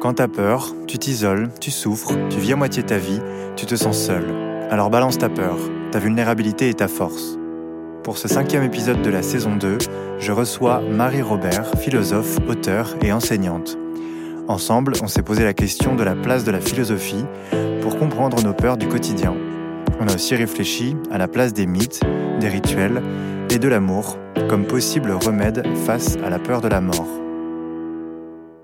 [0.00, 3.20] Quand t'as peur, tu t'isoles, tu souffres, tu vis à moitié ta vie,
[3.54, 4.24] tu te sens seul.
[4.70, 5.58] Alors balance ta peur,
[5.92, 7.36] ta vulnérabilité et ta force.
[8.02, 9.76] Pour ce cinquième épisode de la saison 2,
[10.18, 13.76] je reçois Marie Robert, philosophe, auteure et enseignante.
[14.48, 17.26] Ensemble, on s'est posé la question de la place de la philosophie
[17.82, 19.34] pour comprendre nos peurs du quotidien.
[20.00, 22.00] On a aussi réfléchi à la place des mythes,
[22.40, 23.02] des rituels
[23.50, 24.16] et de l'amour
[24.48, 27.20] comme possible remède face à la peur de la mort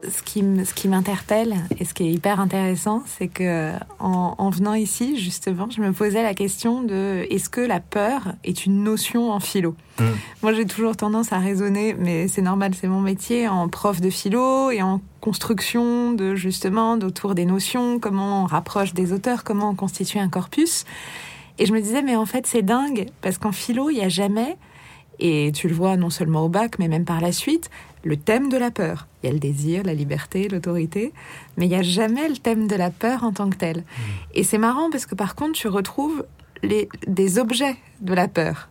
[0.02, 5.68] ce qui, m'interpelle et ce qui est hyper intéressant, c'est que en, venant ici, justement,
[5.70, 9.74] je me posais la question de est-ce que la peur est une notion en philo?
[9.98, 10.04] Mmh.
[10.42, 14.10] Moi, j'ai toujours tendance à raisonner, mais c'est normal, c'est mon métier, en prof de
[14.10, 19.70] philo et en construction de justement d'autour des notions, comment on rapproche des auteurs, comment
[19.70, 20.84] on constitue un corpus.
[21.58, 24.08] Et je me disais, mais en fait, c'est dingue parce qu'en philo, il n'y a
[24.08, 24.56] jamais
[25.18, 27.70] et tu le vois non seulement au bac, mais même par la suite,
[28.06, 29.06] le thème de la peur.
[29.22, 31.12] Il y a le désir, la liberté, l'autorité,
[31.56, 33.78] mais il n'y a jamais le thème de la peur en tant que tel.
[33.78, 34.02] Mmh.
[34.34, 36.24] Et c'est marrant parce que par contre, tu retrouves
[36.62, 38.68] les, des objets de la peur.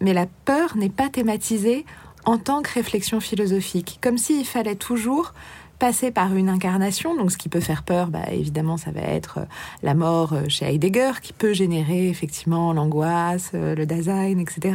[0.00, 1.84] Mais la peur n'est pas thématisée
[2.24, 5.34] en tant que réflexion philosophique, comme s'il fallait toujours
[5.78, 7.14] passer par une incarnation.
[7.16, 9.44] Donc, ce qui peut faire peur, bah, évidemment, ça va être euh,
[9.82, 14.74] la mort euh, chez Heidegger, qui peut générer effectivement l'angoisse, euh, le Dasein, etc.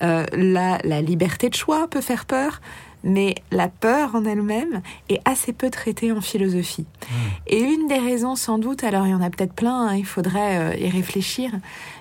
[0.00, 2.60] la, la liberté de choix peut faire peur
[3.04, 6.86] mais la peur en elle-même est assez peu traitée en philosophie.
[7.02, 7.14] Hmm.
[7.46, 10.06] Et une des raisons, sans doute, alors il y en a peut-être plein, hein, il
[10.06, 11.52] faudrait y réfléchir,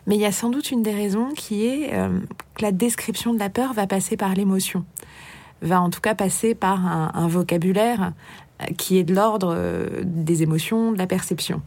[0.06, 1.92] mais il y a sans doute une des raisons qui est
[2.56, 4.86] que la description de la peur va passer par l'émotion
[5.62, 8.14] va en tout cas passer par un, vocabulaire
[8.62, 11.62] euh, qui est de l'ordre euh, des émotions, de la perception.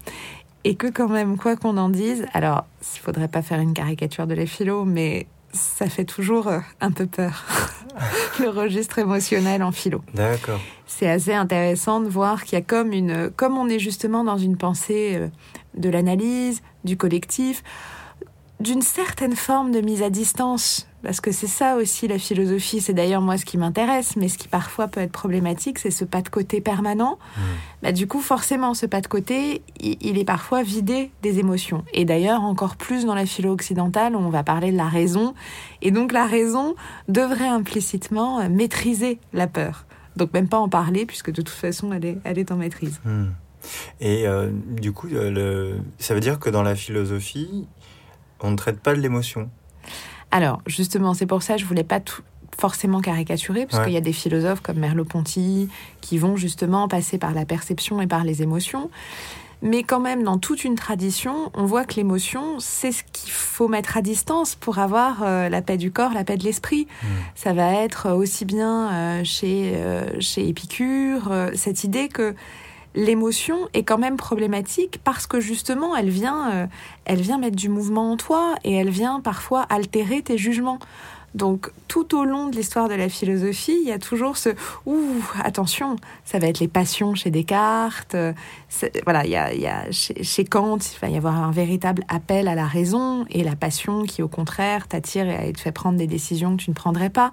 [0.64, 4.26] Et que quand même, quoi qu'on en dise, alors, il faudrait pas faire une caricature
[4.26, 7.44] de les philo, mais ça fait toujours euh, un peu peur,
[8.40, 10.02] le registre émotionnel en philo.
[10.14, 10.60] D'accord.
[10.86, 14.38] C'est assez intéressant de voir qu'il y a comme une, comme on est justement dans
[14.38, 15.30] une pensée
[15.74, 17.62] de l'analyse, du collectif,
[18.60, 22.92] d'une certaine forme de mise à distance, parce que c'est ça aussi la philosophie, c'est
[22.92, 26.20] d'ailleurs moi ce qui m'intéresse, mais ce qui parfois peut être problématique, c'est ce pas
[26.20, 27.18] de côté permanent.
[27.18, 27.40] Mmh.
[27.82, 31.84] Bah, du coup, forcément, ce pas de côté, il, est parfois vidé des émotions.
[31.94, 35.34] Et d'ailleurs, encore plus dans la philo occidentale, on va parler de la raison,
[35.80, 36.74] et donc la raison
[37.08, 39.86] devrait implicitement euh, maîtriser la peur.
[40.16, 43.00] Donc même pas en parler, puisque de toute façon, elle est, elle est en maîtrise.
[43.06, 43.24] Mmh.
[44.00, 45.76] Et euh, du coup, euh, le...
[45.98, 47.66] ça veut dire que dans la philosophie,
[48.42, 49.50] on ne traite pas de l'émotion.
[50.30, 52.22] Alors, justement, c'est pour ça que je voulais pas tout
[52.58, 55.68] forcément caricaturer, parce qu'il y a des philosophes comme Merleau-Ponty
[56.00, 58.90] qui vont justement passer par la perception et par les émotions.
[59.62, 63.68] Mais quand même, dans toute une tradition, on voit que l'émotion, c'est ce qu'il faut
[63.68, 66.86] mettre à distance pour avoir euh, la paix du corps, la paix de l'esprit.
[67.02, 67.06] Mmh.
[67.34, 72.34] Ça va être aussi bien euh, chez, euh, chez Épicure, cette idée que
[72.94, 76.66] l'émotion est quand même problématique parce que justement elle vient, euh,
[77.04, 80.78] elle vient mettre du mouvement en toi et elle vient parfois altérer tes jugements.
[81.34, 84.48] Donc tout au long de l'histoire de la philosophie, il y a toujours ce
[84.84, 88.16] ouh attention, ça va être les passions chez Descartes.
[88.16, 88.32] Euh,
[89.04, 92.66] voilà, il y a, chez, Kant, il va y avoir un véritable appel à la
[92.66, 96.62] raison et la passion qui au contraire t'attire et te fait prendre des décisions que
[96.62, 97.30] tu ne prendrais pas.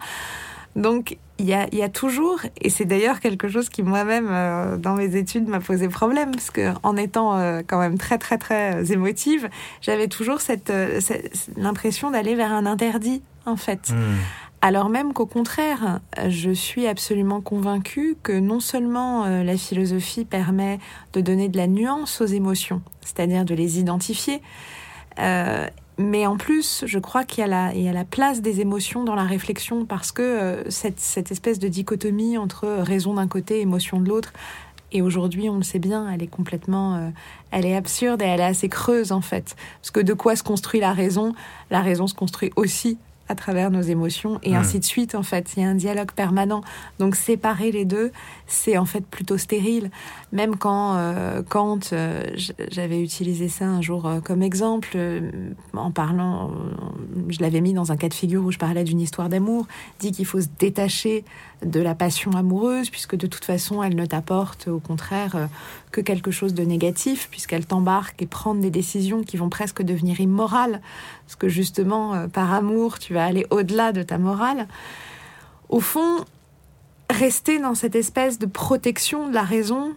[0.77, 5.15] Donc il y a, toujours, et c'est d'ailleurs quelque chose qui moi-même euh, dans mes
[5.15, 9.49] études m'a posé problème, parce que en étant euh, quand même très très très émotive,
[9.81, 10.99] j'avais toujours cette, euh,
[11.55, 13.91] l'impression d'aller vers un interdit en fait.
[13.91, 14.15] Hmm.
[14.61, 20.79] Alors même qu'au contraire, je suis absolument convaincue que non seulement la philosophie permet
[21.13, 24.41] de donner de la nuance aux émotions, c'est-à-dire de les identifier,
[25.97, 29.85] mais en plus, je crois qu'il y, a la, place des émotions dans la réflexion
[29.85, 34.31] parce que euh, cette, espèce de dichotomie entre raison d'un côté, émotion de l'autre,
[34.91, 37.09] et aujourd'hui, on le sait bien, elle est complètement, euh,
[37.51, 39.55] elle est absurde et elle est assez creuse en fait.
[39.81, 41.33] Parce que de quoi se construit la raison?
[41.71, 42.97] La raison se construit aussi
[43.29, 45.53] à travers nos émotions et ainsi de suite en fait.
[45.55, 46.61] Il y a un dialogue permanent.
[46.99, 48.11] Donc séparer les deux,
[48.47, 49.91] c'est en fait plutôt stérile.
[50.31, 52.23] Même quand, euh, quand euh,
[52.69, 54.97] j'avais utilisé ça un jour euh, comme exemple,
[55.73, 56.51] en parlant,
[57.29, 59.67] je l'avais mis dans un cas de figure où je parlais d'une histoire d'amour,
[59.99, 61.23] dit qu'il faut se détacher
[61.65, 65.49] de la passion amoureuse, puisque de toute façon, elle ne t'apporte au contraire
[65.91, 70.19] que quelque chose de négatif, puisqu'elle t'embarque et prend des décisions qui vont presque devenir
[70.19, 70.81] immorales,
[71.27, 74.67] parce que justement, par amour, tu vas aller au-delà de ta morale.
[75.69, 76.23] Au fond,
[77.09, 79.93] rester dans cette espèce de protection de la raison,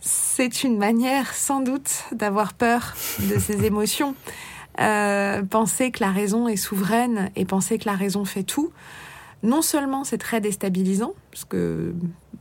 [0.00, 4.14] c'est une manière sans doute d'avoir peur de ses émotions.
[4.80, 8.72] Euh, penser que la raison est souveraine et penser que la raison fait tout,
[9.42, 11.92] non seulement c'est très déstabilisant, parce que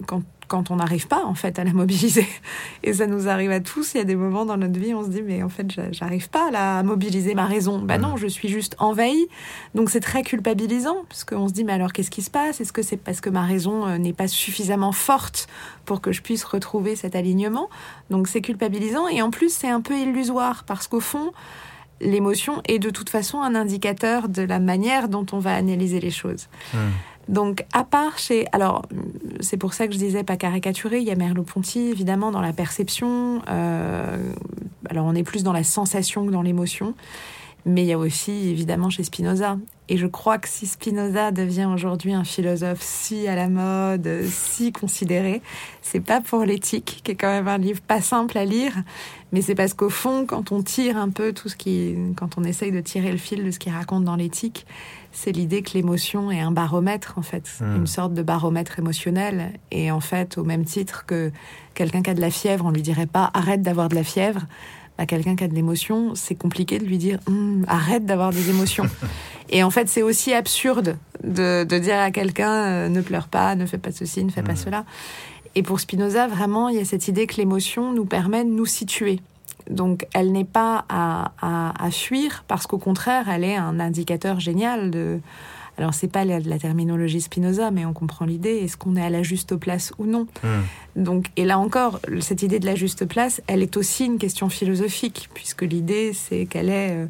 [0.07, 2.27] quand, quand on n'arrive pas en fait à la mobiliser.
[2.83, 3.93] Et ça nous arrive à tous.
[3.93, 6.29] Il y a des moments dans notre vie, on se dit mais en fait j'arrive
[6.29, 7.79] pas à mobiliser ma raison.
[7.79, 9.27] Bah non, je suis juste envahi.
[9.75, 12.59] Donc c'est très culpabilisant parce qu'on se dit mais alors qu'est-ce qui se passe?
[12.59, 15.47] Est-ce que c'est parce que ma raison euh, n'est pas suffisamment forte
[15.85, 17.69] pour que je puisse retrouver cet alignement?
[18.09, 21.31] Donc c'est culpabilisant et en plus c'est un peu illusoire parce qu'au fond
[22.01, 26.11] l'émotion est de toute façon un indicateur de la manière dont on va analyser les
[26.11, 26.47] choses.
[27.29, 28.47] Donc, à part chez.
[28.53, 28.81] Alors,
[29.39, 30.97] c'est pour ça que je disais pas caricaturé.
[30.97, 33.43] Il y a Merleau-Ponty, évidemment, dans la perception.
[33.47, 34.17] Euh,
[34.89, 36.95] alors, on est plus dans la sensation que dans l'émotion.
[37.65, 39.57] Mais il y a aussi, évidemment, chez Spinoza.
[39.89, 44.71] Et je crois que si Spinoza devient aujourd'hui un philosophe si à la mode, si
[44.71, 45.41] considéré,
[45.81, 48.73] c'est pas pour l'éthique, qui est quand même un livre pas simple à lire,
[49.31, 52.43] mais c'est parce qu'au fond, quand on tire un peu tout ce qui, quand on
[52.43, 54.67] essaye de tirer le fil de ce qu'il raconte dans l'éthique,
[55.11, 57.77] c'est l'idée que l'émotion est un baromètre, en fait, hmm.
[57.77, 59.53] une sorte de baromètre émotionnel.
[59.71, 61.31] Et en fait, au même titre que
[61.73, 64.45] quelqu'un qui a de la fièvre, on lui dirait pas arrête d'avoir de la fièvre
[64.99, 68.49] à quelqu'un qui a de l'émotion, c'est compliqué de lui dire hum, arrête d'avoir des
[68.49, 68.85] émotions.
[69.49, 73.65] Et en fait, c'est aussi absurde de, dire à quelqu'un euh, ne pleure pas, ne
[73.65, 74.57] fais pas ceci, ne fais pas mmh.
[74.57, 74.85] cela.
[75.55, 78.65] Et pour Spinoza, vraiment, il y a cette idée que l'émotion nous permet de nous
[78.65, 79.21] situer.
[79.69, 84.91] Donc, elle n'est pas à, à fuir parce qu'au contraire, elle est un indicateur génial
[84.91, 85.19] de
[85.79, 88.57] alors, c'est pas la, la, terminologie Spinoza, mais on comprend l'idée.
[88.57, 90.27] Est-ce qu'on est à la juste place ou non?
[90.43, 91.01] Hmm.
[91.01, 94.49] Donc, et là encore, cette idée de la juste place, elle est aussi une question
[94.49, 97.05] philosophique, puisque l'idée, c'est qu'elle est euh,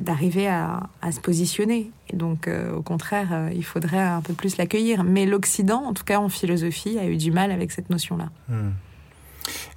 [0.00, 1.92] d'arriver à, se positionner.
[2.12, 5.04] Et donc, euh, au contraire, euh, il faudrait un peu plus l'accueillir.
[5.04, 8.30] Mais l'Occident, en tout cas en philosophie, a eu du mal avec cette notion-là.
[8.48, 8.70] Hmm.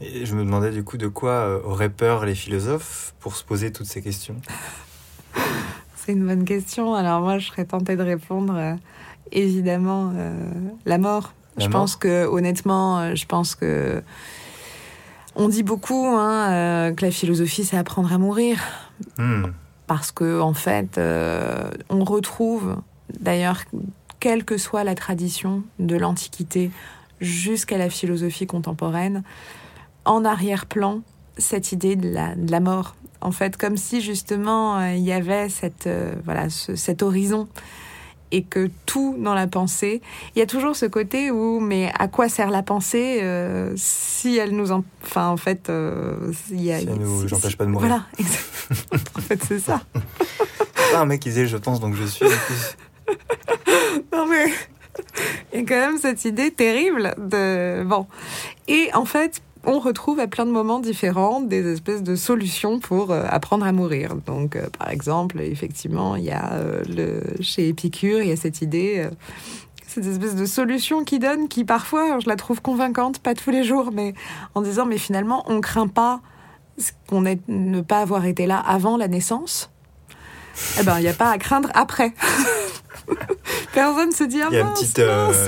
[0.01, 3.71] Et je me demandais du coup de quoi auraient peur les philosophes pour se poser
[3.71, 4.35] toutes ces questions?
[6.05, 6.95] C'est une bonne question.
[6.95, 8.73] Alors moi, je serais tentée de répondre euh,
[9.31, 10.33] évidemment euh,
[10.85, 11.33] la mort.
[11.57, 14.03] je pense que honnêtement, euh, je pense que
[15.35, 18.59] on dit beaucoup hein, que la philosophie, c'est apprendre à mourir.
[19.17, 19.45] Hmm.
[19.87, 20.99] Parce que en fait,
[21.89, 22.75] on retrouve
[23.19, 23.61] d'ailleurs,
[24.19, 26.69] quelle que soit la tradition de l'Antiquité
[27.23, 29.23] jusqu'à la philosophie contemporaine,
[30.05, 31.01] en arrière-plan,
[31.37, 35.87] cette idée de la mort en fait, comme si justement euh, il y avait cette,
[35.87, 37.47] euh, voilà, cet horizon
[38.31, 40.01] et que tout dans la pensée,
[40.35, 44.37] il y a toujours ce côté où, mais à quoi sert la pensée euh, si
[44.37, 44.83] elle nous, en...
[45.03, 45.71] enfin en fait,
[46.49, 47.87] il y a, si elle nous empêche pas de mourir.
[47.87, 48.05] Voilà,
[49.17, 49.81] en fait c'est ça.
[50.91, 52.25] pas un mec qui disait je pense donc je suis.
[54.11, 54.45] non mais
[55.53, 58.07] il y a quand même cette idée terrible de bon
[58.67, 63.11] et en fait on retrouve à plein de moments différents des espèces de solutions pour
[63.11, 64.15] euh, apprendre à mourir.
[64.25, 68.35] Donc, euh, par exemple, effectivement, il y a euh, le, chez Épicure, il y a
[68.35, 69.07] cette idée,
[69.87, 73.63] cette espèce de solution qui donne, qui parfois, je la trouve convaincante, pas tous les
[73.63, 74.13] jours, mais
[74.53, 76.21] en disant, mais finalement, on craint pas
[77.07, 79.69] qu'on ne pas avoir été là avant la naissance.
[80.79, 82.13] Eh ben, il n'y a pas à craindre après.
[83.73, 85.01] Personne se dit, ah, Il y a une petite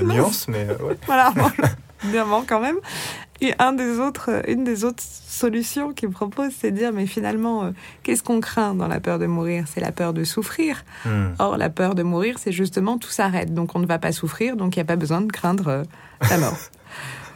[0.03, 0.97] nuance, mais ouais.
[1.05, 1.33] Voilà,
[2.03, 2.77] évidemment, quand même.
[3.41, 7.05] Et un des autres, euh, une des autres solutions qu'il propose, c'est de dire, mais
[7.05, 7.71] finalement, euh,
[8.03, 9.65] qu'est-ce qu'on craint dans la peur de mourir?
[9.67, 10.85] C'est la peur de souffrir.
[11.03, 11.33] Hmm.
[11.39, 13.53] Or, la peur de mourir, c'est justement tout s'arrête.
[13.53, 15.83] Donc, on ne va pas souffrir, donc il n'y a pas besoin de craindre euh,
[16.29, 16.57] la mort.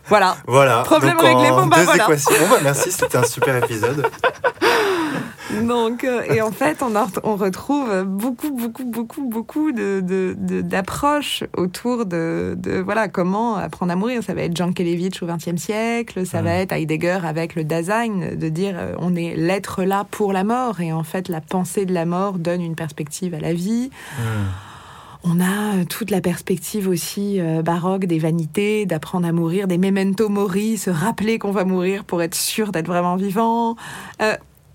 [0.09, 0.37] voilà.
[0.47, 0.81] Voilà.
[0.83, 1.49] Problème réglé.
[1.49, 2.03] Bon, bah, voilà.
[2.03, 2.35] équations.
[2.39, 4.05] Bon, bah, merci, c'était un super épisode.
[5.63, 12.05] Donc, euh, et en fait, on, on retrouve beaucoup, beaucoup, beaucoup, beaucoup d'approches de, autour
[12.05, 14.21] de, de, voilà, comment apprendre à mourir.
[14.23, 18.35] Ça va être Jean Kelevich au XXe siècle, ça va être Heidegger avec le Dasein,
[18.35, 21.85] de dire euh, on est l'être là pour la mort, et en fait, la pensée
[21.85, 23.89] de la mort donne une perspective à la vie.
[25.23, 30.29] On a toute la perspective aussi euh, baroque des vanités, d'apprendre à mourir, des memento
[30.29, 33.75] mori, se rappeler qu'on va mourir pour être sûr d'être vraiment vivant.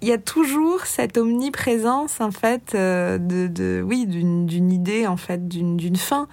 [0.04, 5.48] Il y a toujours cette omniprésence en fait euh, de, oui d'une idée en fait
[5.48, 6.28] d'une fin.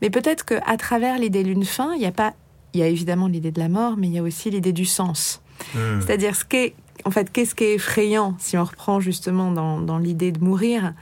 [0.00, 2.34] Mais peut-être que à travers l'idée d'une fin il y a pas
[2.72, 4.84] il y a évidemment l'idée de la mort mais il y a aussi l'idée du
[4.84, 5.42] sens.
[5.74, 6.00] Hmm.
[6.00, 9.98] c'est-à-dire ce qui en fait qu'est-ce qui est effrayant si on reprend justement dans, dans
[9.98, 10.94] l'idée de mourir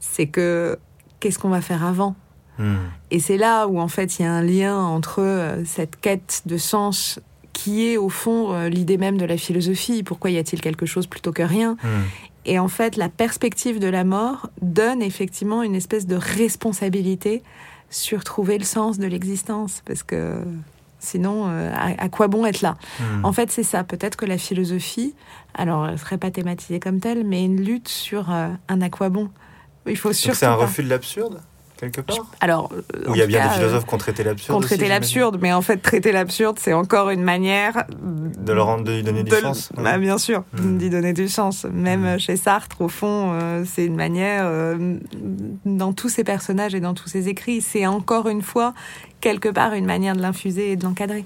[0.00, 0.78] c'est que
[1.20, 2.14] qu'est-ce qu'on va faire avant
[2.58, 2.76] hmm.
[3.10, 6.42] et c'est là où en fait il y a un lien entre euh, cette quête
[6.46, 7.20] de sens
[7.52, 10.04] qui est au fond euh, l'idée même de la philosophie.
[10.04, 12.04] Pourquoi y a-t-il quelque chose plutôt que rien hmm.
[12.44, 17.42] Et en fait, la perspective de la mort donne effectivement une espèce de responsabilité
[17.90, 20.42] sur trouver le sens de l'existence, parce que
[20.98, 23.24] sinon, euh, à, quoi bon être là hmm.
[23.24, 23.84] En fait, c'est ça.
[23.84, 25.14] Peut-être que la philosophie,
[25.54, 29.08] alors, elle serait pas thématisée comme telle, mais une lutte sur euh, un à quoi
[29.08, 29.30] bon.
[29.86, 30.38] Il faut surtout.
[30.38, 31.40] C'est un refus de l'absurde
[31.78, 32.26] quelque part?
[32.40, 32.70] Alors,
[33.06, 34.58] où il y a bien des philosophes qui ont traité l'absurde.
[34.58, 38.66] Qui ont traité l'absurde, mais en fait, traiter l'absurde, c'est encore une manière de leur
[38.66, 39.70] rendre, de lui donner du sens.
[39.76, 40.78] Bah, bien sûr, hmm.
[40.78, 41.64] d'y donner du sens.
[41.64, 42.18] Même hmm.
[42.18, 44.76] chez Sartre, au fond, c'est une manière,
[45.64, 48.74] dans tous ses personnages et dans tous ses écrits, c'est encore une fois
[49.20, 51.24] quelque part une manière de l'infuser et de l'encadrer.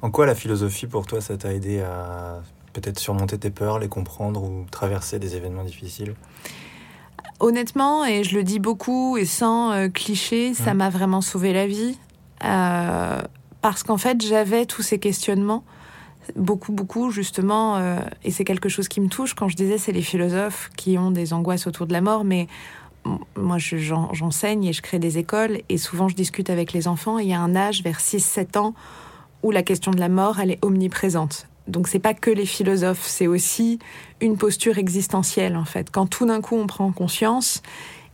[0.00, 2.40] En quoi la philosophie, pour toi, ça t'a aidé à
[2.72, 6.14] peut-être surmonter tes peurs, les comprendre ou traverser des événements difficiles?
[7.40, 11.66] Honnêtement, et je le dis beaucoup et sans euh, cliché, ça m'a vraiment sauvé la
[11.66, 11.98] vie.
[12.44, 13.20] Euh,
[13.60, 15.64] parce qu'en fait, j'avais tous ces questionnements,
[16.36, 19.34] beaucoup, beaucoup, justement, euh, et c'est quelque chose qui me touche.
[19.34, 22.46] Quand je disais, c'est les philosophes qui ont des angoisses autour de la mort, mais
[23.36, 27.18] moi, j'enseigne et je crée des écoles, et souvent, je discute avec les enfants.
[27.18, 28.74] il y a un âge, vers 6-7 ans,
[29.42, 31.48] où la question de la mort, elle est omniprésente.
[31.68, 33.78] Donc c'est pas que les philosophes, c'est aussi
[34.20, 35.90] une posture existentielle en fait.
[35.90, 37.62] Quand tout d'un coup on prend conscience,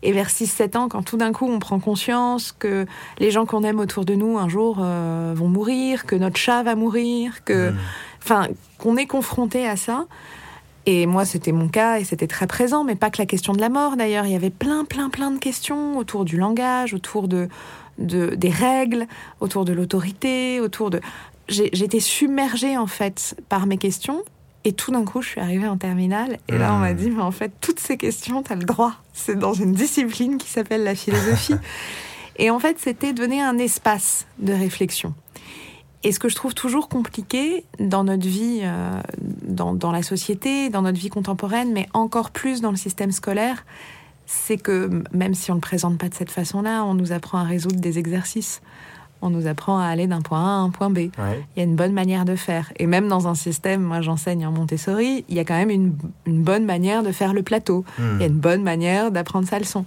[0.02, 2.86] et vers 6-7 ans, quand tout d'un coup on prend conscience que
[3.18, 6.62] les gens qu'on aime autour de nous un jour euh, vont mourir, que notre chat
[6.62, 7.76] va mourir, que, mmh.
[8.22, 10.06] enfin, qu'on est confronté à ça.
[10.86, 13.60] Et moi, c'était mon cas et c'était très présent, mais pas que la question de
[13.60, 14.24] la mort d'ailleurs.
[14.24, 17.48] Il y avait plein, plein, plein de questions autour du langage, autour de,
[17.98, 19.06] de des règles,
[19.40, 21.00] autour de l'autorité, autour de
[21.48, 24.22] j'étais submergée en fait par mes questions.
[24.64, 26.38] Et tout d'un coup, je suis arrivée en terminale.
[26.48, 26.96] Et là, on m'a hmm.
[26.96, 28.94] dit, mais en fait, toutes ces questions, tu as le droit.
[29.12, 31.54] C'est dans une discipline qui s'appelle la philosophie.
[32.36, 35.14] et en fait, c'était donner un espace de réflexion.
[36.04, 39.00] Et ce que je trouve toujours compliqué dans notre vie, euh,
[39.42, 43.64] dans, dans, la société, dans notre vie contemporaine, mais encore plus dans le système scolaire,
[44.26, 47.38] c'est que même si on ne le présente pas de cette façon-là, on nous apprend
[47.38, 48.60] à résoudre des exercices
[49.22, 50.98] on nous apprend à aller d'un point A à un point B.
[50.98, 51.10] Il
[51.56, 52.72] y a une bonne manière de faire.
[52.76, 55.94] Et même dans un système, moi j'enseigne en Montessori, il y a quand même une,
[56.26, 57.84] bonne manière de faire le plateau.
[57.98, 58.16] Hmm.
[58.16, 59.84] Il y a une bonne manière d'apprendre sa leçon.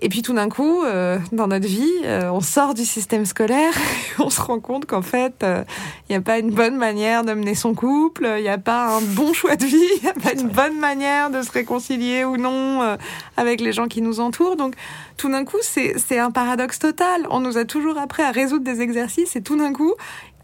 [0.00, 3.72] Et puis tout d'un coup, euh, dans notre vie, euh, on sort du système scolaire
[4.18, 5.64] et on se rend compte qu'en fait, il euh,
[6.10, 9.00] n'y a pas une bonne manière de mener son couple, il n'y a pas un
[9.00, 12.36] bon choix de vie, il n'y a pas une bonne manière de se réconcilier ou
[12.36, 12.96] non
[13.36, 14.56] avec les gens qui nous entourent.
[14.56, 14.74] Donc
[15.16, 17.26] tout d'un coup, c'est un paradoxe total.
[17.30, 19.94] On nous a toujours appris à résoudre des exercices et tout d'un coup,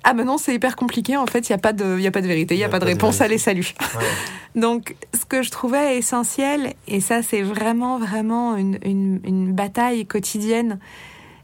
[0.04, 1.16] ah ben non, c'est hyper compliqué.
[1.16, 2.68] En fait, il n'y a, pas de, y a pas de vérité, il n'y a,
[2.68, 3.20] pas de réponse.
[3.20, 3.74] Allez, salut.
[4.54, 10.06] Donc, ce que je trouvais essentiel, et ça, c'est vraiment, vraiment une, une, une bataille
[10.06, 10.78] quotidienne,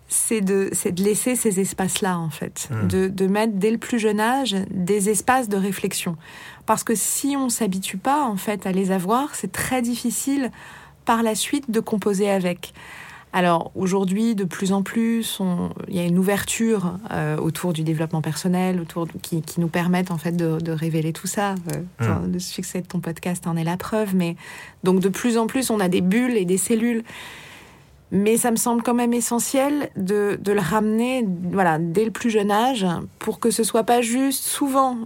[0.09, 2.69] c'est de, de laisser ces espaces-là, en fait.
[2.71, 2.87] Hmm.
[2.89, 6.17] De, de mettre dès le plus jeune âge des espaces de réflexion.
[6.65, 10.51] Parce que si on s'habitue pas, en fait, à les avoir, c'est très difficile
[11.05, 12.73] par la suite de composer avec.
[13.37, 15.43] Alors aujourd'hui, de plus en plus,
[15.88, 20.16] il y a une ouverture euh, autour du développement personnel, autour qui, nous permettent en
[20.16, 21.55] fait de, révéler tout ça.
[22.00, 22.33] Euh, mmh.
[22.33, 24.16] Le succès de ton podcast en est la preuve.
[24.16, 24.37] Mais
[24.85, 27.05] donc de plus en plus, on a des bulles et des cellules.
[28.11, 32.50] Mais ça me semble quand même essentiel de, le ramener, voilà, dès le plus jeune
[32.50, 32.87] âge,
[33.19, 34.97] pour que ce soit pas juste souvent.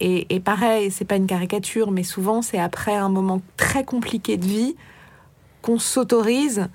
[0.00, 4.38] Et, et pareil, c'est pas une caricature, mais souvent c'est après un moment très compliqué
[4.38, 4.74] de vie
[5.62, 6.68] qu'on s'autorise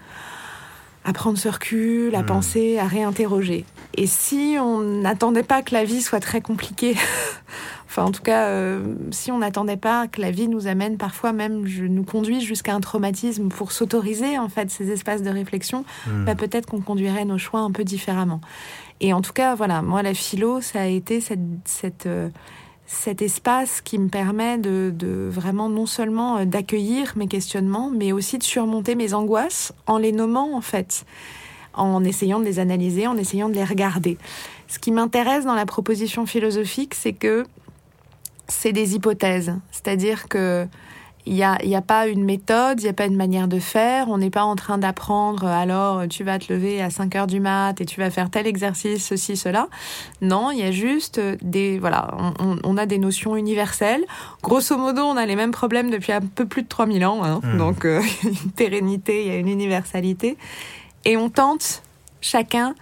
[1.03, 2.25] à prendre ce recul, à hmm.
[2.25, 3.65] penser, à réinterroger.
[3.95, 6.95] Et si on n'attendait pas que la vie soit très compliquée,
[7.87, 11.33] enfin en tout cas, euh, si on n'attendait pas que la vie nous amène parfois
[11.33, 15.85] même, je, nous conduise jusqu'à un traumatisme pour s'autoriser en fait ces espaces de réflexion,
[16.07, 16.25] hmm.
[16.25, 18.41] bah, peut-être qu'on conduirait nos choix un peu différemment.
[18.99, 22.29] Et en tout cas, voilà, moi la philo, ça a été cette, cette euh,
[22.91, 24.93] cet espace qui me permet de,
[25.31, 30.11] vraiment non seulement euh, d'accueillir mes questionnements, mais aussi de surmonter mes angoisses en les
[30.11, 31.05] nommant en fait,
[31.73, 34.17] en essayant de les analyser, en essayant de les regarder.
[34.67, 37.45] Ce qui m'intéresse dans la proposition philosophique, c'est que
[38.49, 40.67] c'est des hypothèses, c'est-à-dire que
[41.25, 43.59] il n'y a, y a pas une méthode, il n'y a pas une manière de
[43.59, 44.09] faire.
[44.09, 47.39] On n'est pas en train d'apprendre, alors tu vas te lever à 5 heures du
[47.39, 49.67] mat et tu vas faire tel exercice, ceci, cela.
[50.21, 51.79] Non, il y a juste des.
[51.79, 52.09] Voilà,
[52.63, 54.03] on, a des notions universelles.
[54.41, 57.23] Grosso modo, on a les mêmes problèmes depuis un peu plus de 3000 ans.
[57.23, 57.39] Hein.
[57.43, 57.57] Mmh.
[57.57, 60.37] Donc, euh, une pérennité, il y a une universalité.
[61.05, 61.83] Et on tente
[62.21, 62.75] chacun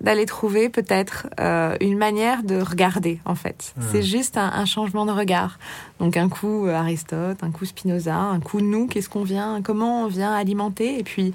[0.00, 3.74] d'aller trouver peut-être euh, une manière de regarder en fait.
[3.76, 3.82] Hmm.
[3.92, 5.58] C'est juste un, changement de regard.
[5.98, 10.04] Donc un coup euh, Aristote, un coup Spinoza, un coup nous, qu'est-ce qu'on vient, comment
[10.04, 10.98] on vient alimenter?
[10.98, 11.34] Et puis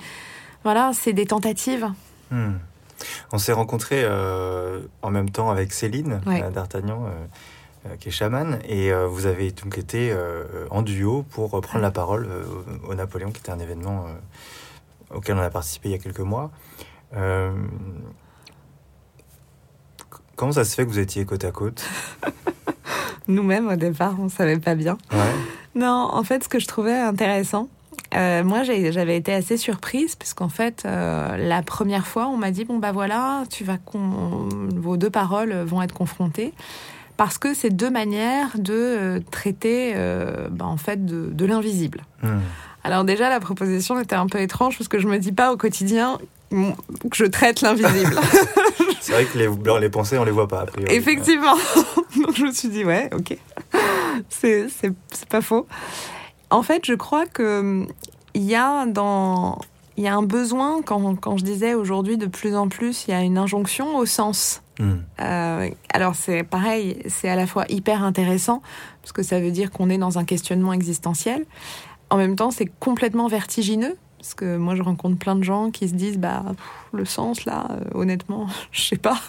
[0.63, 1.87] voilà, c'est des tentatives.
[2.31, 2.53] Hmm.
[3.31, 6.21] On s'est rencontrés euh, en même temps avec Céline
[6.53, 7.07] d'Artagnan.
[7.99, 10.11] qui est chamane, et vous avez donc été
[10.71, 12.27] en duo pour prendre la parole
[12.87, 14.07] au Napoléon, qui était un événement
[15.13, 16.49] auquel on a participé il y a quelques mois.
[20.35, 21.83] Comment ça se fait que vous étiez côte à côte
[23.27, 24.97] Nous-mêmes, au départ, on ne savait pas bien.
[25.75, 27.69] Non, en fait, ce que je trouvais intéressant,
[28.15, 32.51] euh, moi, j'avais été assez surprise parce qu'en fait, euh, la première fois, on m'a
[32.51, 36.53] dit bon bah voilà, tu vas vos deux paroles vont être confrontées
[37.17, 39.95] parce que c'est deux manières de euh, traiter
[40.51, 42.03] bah, en fait de, l'invisible.
[42.23, 42.39] Hmm.
[42.83, 45.57] Alors déjà, la proposition était un peu étrange parce que je me dis pas au
[45.57, 46.19] quotidien
[47.09, 48.15] que je traite l'invisible.
[49.01, 50.61] c'est vrai que les, les pensées, on les voit pas.
[50.61, 50.93] A priori.
[50.93, 51.55] Effectivement.
[52.15, 53.37] Donc je me suis dit ouais, ok,
[54.29, 54.67] c'est
[55.29, 55.67] pas faux.
[56.49, 57.85] En fait, je crois que
[58.33, 59.59] il y a dans
[59.97, 63.11] il y a un besoin quand, quand je disais aujourd'hui de plus en plus il
[63.11, 64.61] y a une injonction au sens.
[64.77, 64.95] Hmm.
[65.21, 68.61] Euh, alors c'est pareil, c'est à la fois hyper intéressant
[69.01, 71.45] parce que ça veut dire qu'on est dans un questionnement existentiel.
[72.09, 75.87] En même temps, c'est complètement vertigineux parce que moi je rencontre plein de gens qui
[75.87, 76.43] se disent bah
[76.93, 79.19] le sens là, euh, honnêtement, je sais pas.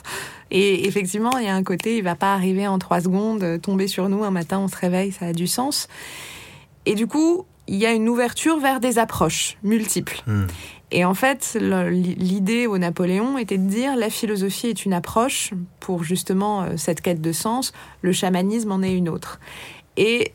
[0.51, 3.89] Et effectivement, il y a un côté, il va pas arriver en trois secondes, tomber
[3.89, 5.89] sur nous un matin, on se réveille, ça a du sens.
[6.87, 10.23] Et du coup, il y a une ouverture vers des approches multiples.
[10.27, 10.47] Hmm.
[10.93, 16.05] Et en fait, l'idée au Napoléon était de dire la philosophie est une approche pour
[16.05, 17.73] justement euh, cette quête de sens,
[18.03, 19.41] le chamanisme en est une autre.
[19.97, 20.33] Et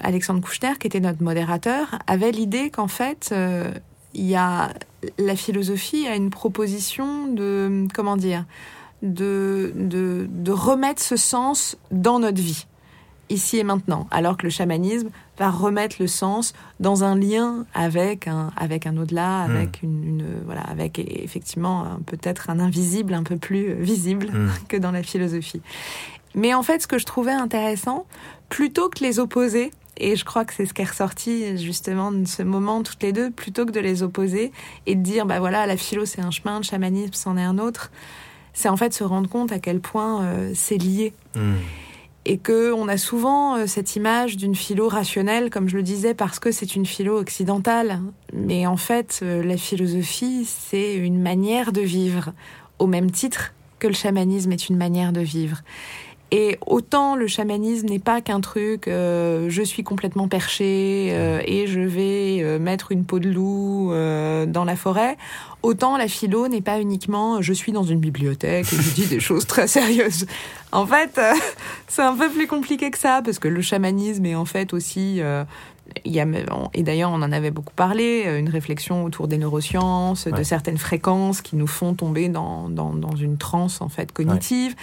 [0.00, 3.70] Alexandre Kouchner, qui était notre modérateur, avait l'idée qu'en fait, euh,
[4.14, 4.72] y a
[5.18, 8.44] la philosophie a une proposition de comment dire
[9.02, 12.66] de, de, de remettre ce sens dans notre vie
[13.28, 18.28] ici et maintenant, alors que le chamanisme va remettre le sens dans un lien avec
[18.28, 19.50] un, avec un au-delà, hmm.
[19.50, 24.50] avec une, voilà, avec effectivement peut-être un invisible un peu plus visible hmm.
[24.68, 25.60] que dans la philosophie.
[26.36, 28.06] Mais en fait, ce que je trouvais intéressant,
[28.48, 32.26] plutôt que les opposer, et je crois que c'est ce qui est ressorti justement de
[32.26, 34.52] ce moment toutes les deux, plutôt que de les opposer
[34.86, 37.58] et de dire bah voilà la philo c'est un chemin, le chamanisme c'en est un
[37.58, 37.90] autre,
[38.52, 41.14] c'est en fait se rendre compte à quel point euh, c'est lié.
[41.34, 41.54] Hmm
[42.26, 46.12] et que on a souvent euh, cette image d'une philo rationnelle, comme je le disais,
[46.12, 48.00] parce que c'est une philo occidentale.
[48.32, 52.32] Mais en fait, euh, la philosophie, c'est une manière de vivre,
[52.78, 55.58] au même titre que le chamanisme est une manière de vivre.
[56.32, 61.68] Et autant le chamanisme n'est pas qu'un truc, euh, je suis complètement perché euh, et
[61.68, 63.92] je vais euh, mettre une peau de loup
[64.48, 65.16] dans la forêt,
[65.62, 69.20] autant la philo n'est pas uniquement je suis dans une bibliothèque et je dis des
[69.20, 70.26] choses très sérieuses.
[70.72, 71.20] En fait,
[71.88, 75.20] c'est un peu plus compliqué que ça parce que le chamanisme est en fait aussi
[76.04, 76.26] il y a,
[76.74, 81.40] et d'ailleurs, on en avait beaucoup parlé, une réflexion autour des neurosciences, de certaines fréquences
[81.42, 84.74] qui nous font tomber dans, dans, dans une transe en fait cognitive.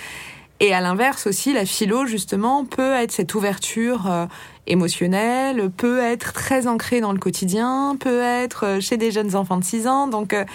[0.63, 4.27] Et à l'inverse aussi, la philo, justement, peut être cette ouverture euh,
[4.65, 9.57] émotionnelle, peut être très ancrée dans le quotidien, peut être euh, chez des jeunes enfants
[9.57, 10.07] de 6 ans.
[10.07, 10.45] Donc, euh,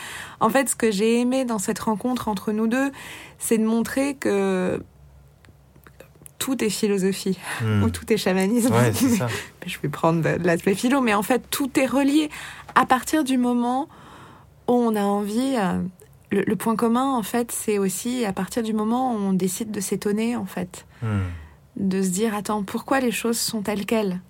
[0.40, 2.90] en fait, ce que j'ai aimé dans cette rencontre entre nous deux,
[3.38, 4.82] c'est de montrer que
[6.38, 7.82] tout est philosophie hmm.
[7.84, 8.72] ou tout est chamanisme.
[8.72, 9.26] Ouais, ça.
[9.66, 12.30] Je vais prendre l'aspect philo, mais en fait, tout est relié
[12.74, 13.90] à partir du moment
[14.68, 15.58] où on a envie
[16.30, 19.80] le, point commun, en fait, c'est aussi à partir du moment où on décide de
[19.80, 20.86] s'étonner, en fait.
[21.02, 21.20] Hmm.
[21.76, 24.20] De se dire, attends, pourquoi les choses sont telles quelles?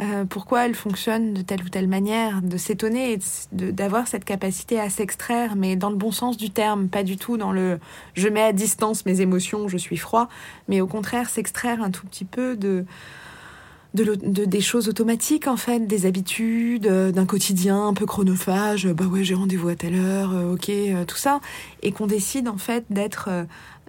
[0.00, 2.42] Euh, Pourquoi elles fonctionnent de telle ou telle manière?
[2.42, 3.18] De s'étonner et
[3.52, 7.36] d'avoir cette capacité à s'extraire, mais dans le bon sens du terme, pas du tout
[7.36, 7.78] dans le
[8.14, 10.28] je mets à distance mes émotions, je suis froid,
[10.68, 12.84] mais au contraire s'extraire un tout petit peu de
[13.94, 18.88] de, des choses automatiques en fait, des habitudes, euh, d'un quotidien un peu chronophage.
[18.88, 21.40] Bah ouais, j'ai rendez-vous à telle heure, euh, ok, euh, tout ça,
[21.82, 23.30] et qu'on décide en fait d'être,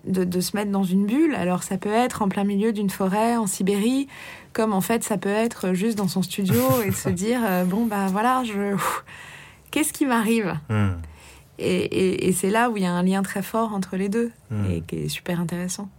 [0.05, 1.33] de, de, se mettre dans une bulle.
[1.33, 4.07] Alors ça peut être en plein milieu d'une forêt en Sibérie,
[4.53, 7.85] comme en fait ça peut être juste dans son studio et de se dire bon
[7.87, 8.77] bah voilà, je,
[9.71, 10.55] qu'est-ce qui m'arrive?
[10.69, 10.91] Hmm.
[11.57, 14.09] Et, et, et c'est là où il y a un lien très fort entre les
[14.09, 14.65] deux hmm.
[14.69, 15.89] et qui est super intéressant.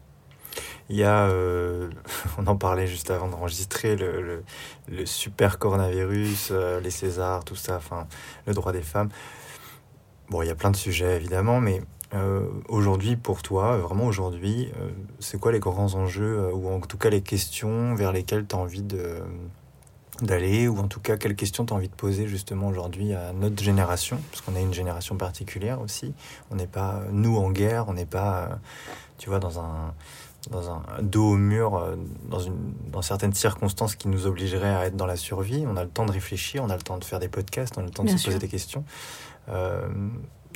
[0.89, 1.91] Il y a, euh,
[2.39, 4.43] on en parlait juste avant d'enregistrer, le,
[4.89, 8.07] le, super coronavirus, euh, les Césars, tout ça, enfin,
[8.47, 9.09] le droit des femmes.
[10.31, 11.83] Bon, il y a plein de sujets évidemment, mais
[12.15, 14.73] euh, aujourd'hui, pour toi, vraiment aujourd'hui,
[15.21, 18.59] c'est quoi les grands enjeux, ou en tout cas les questions vers lesquelles tu as
[18.59, 19.23] envie de
[20.23, 23.33] d'aller ou en tout cas quelles questions tu as envie de poser justement aujourd'hui à
[23.33, 24.19] notre génération?
[24.31, 26.15] Parce qu'on a une génération particulière aussi
[26.51, 28.59] on n'est pas nous en guerre on n'est pas
[29.19, 29.95] tu vois dans un
[30.51, 31.97] dans un dos au mur, euh,
[32.29, 32.57] dans, une,
[32.91, 35.65] dans certaines circonstances qui nous obligeraient à être dans la survie.
[35.67, 37.83] On a le temps de réfléchir, on a le temps de faire des podcasts, on
[37.83, 38.85] a le temps de se poser des questions.
[39.49, 39.87] Euh,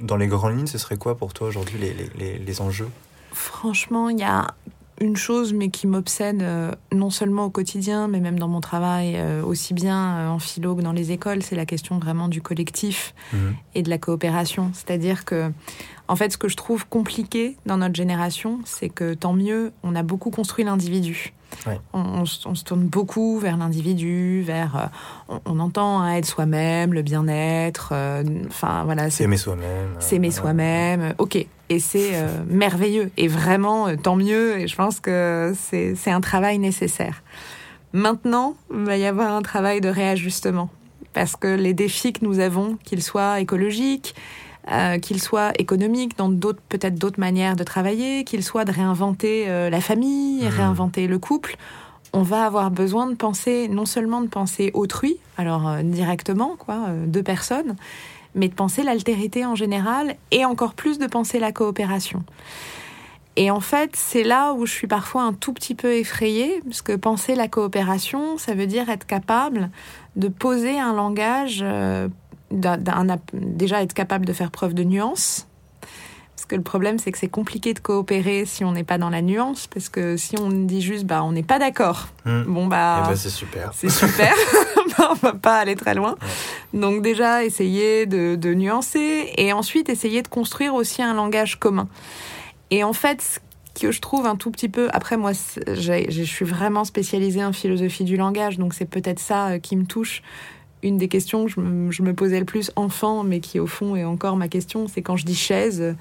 [0.03, 2.89] dans les grandes lignes, ce serait quoi pour toi aujourd'hui les, les, les, enjeux?
[3.33, 4.55] Franchement, il y a
[5.01, 9.21] une chose, mais qui m'obsède euh, non seulement au quotidien, mais même dans mon travail,
[9.45, 13.37] aussi bien en philo que dans les écoles, c'est la question vraiment du collectif mmh.
[13.75, 14.71] et de la coopération.
[14.75, 15.51] C'est-à-dire que
[16.09, 19.95] En fait, ce que je trouve compliqué dans notre génération, c'est que tant mieux, on
[19.95, 21.33] a beaucoup construit l'individu.
[21.93, 24.91] On, se tourne beaucoup vers l'individu, vers.
[25.29, 27.91] Euh, on, entend hein, être soi-même, le bien-être.
[27.93, 29.11] Euh, enfin voilà.
[29.11, 29.97] S'aimer soi-même.
[29.99, 31.15] S'aimer soi-même.
[31.19, 31.47] Ok.
[31.71, 32.13] Et c'est
[32.49, 33.11] merveilleux.
[33.17, 34.59] Et vraiment, tant mieux.
[34.59, 37.23] Et je pense que c'est un travail nécessaire.
[37.93, 40.69] Maintenant, il va y avoir un travail de réajustement.
[41.13, 44.15] Parce que les défis que nous avons, qu'ils soient écologiques,
[44.71, 49.47] euh, qu'ils soient économiques, dans d'autres peut-être d'autres manières de travailler, qu'ils soient de réinventer
[49.49, 50.49] euh, la famille, mmh.
[50.49, 51.57] réinventer le couple,
[52.13, 56.89] on va avoir besoin de penser, non seulement de penser autrui, alors euh, directement, quoi,
[57.07, 57.77] deux personnes,
[58.35, 62.25] mais de penser l'altérité en général et encore plus de penser la coopération.
[63.37, 66.83] Et en fait, c'est là où je suis parfois un tout petit peu effrayée, parce
[66.83, 69.71] que penser la coopération, ça veut dire être capable
[70.17, 72.09] de poser un langage, euh,
[72.51, 75.47] déjà être capable de faire preuve de nuance.
[76.41, 79.11] Parce que le problème, c'est que c'est compliqué de coopérer si on n'est pas dans
[79.11, 82.09] la nuance, parce que si on dit juste, bah, on n'est pas d'accord.
[82.25, 82.45] Hmm.
[82.45, 83.03] Bon, bah.
[83.05, 83.73] Eh ben, c'est super.
[83.75, 84.33] C'est super.
[85.11, 86.17] on va pas aller très loin.
[86.73, 91.89] Donc, déjà, essayer de, de nuancer et ensuite essayer de construire aussi un langage commun.
[92.71, 93.21] Et en fait,
[93.75, 97.53] ce que je trouve un tout petit peu, après moi, je suis vraiment spécialisée en
[97.53, 100.23] philosophie du langage, donc c'est peut-être ça euh, qui me touche.
[100.83, 101.61] Une des questions que je
[102.03, 105.17] me, posais le plus enfant, mais qui au fond est encore ma question, c'est quand
[105.17, 105.95] je dis chaise,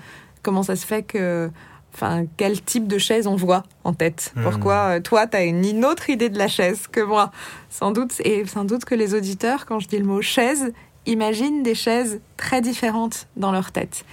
[0.44, 1.50] comment ça se fait que
[1.94, 4.44] Enfin, quel type de chaise on voit en tête hmm.
[4.44, 7.32] Pourquoi euh, toi, tu as une, autre idée de la chaise que moi?
[7.70, 10.72] Sans doute, et sans doute que les auditeurs, quand je dis le mot chaise,
[11.06, 14.06] imaginent des chaises très différentes dans leur tête.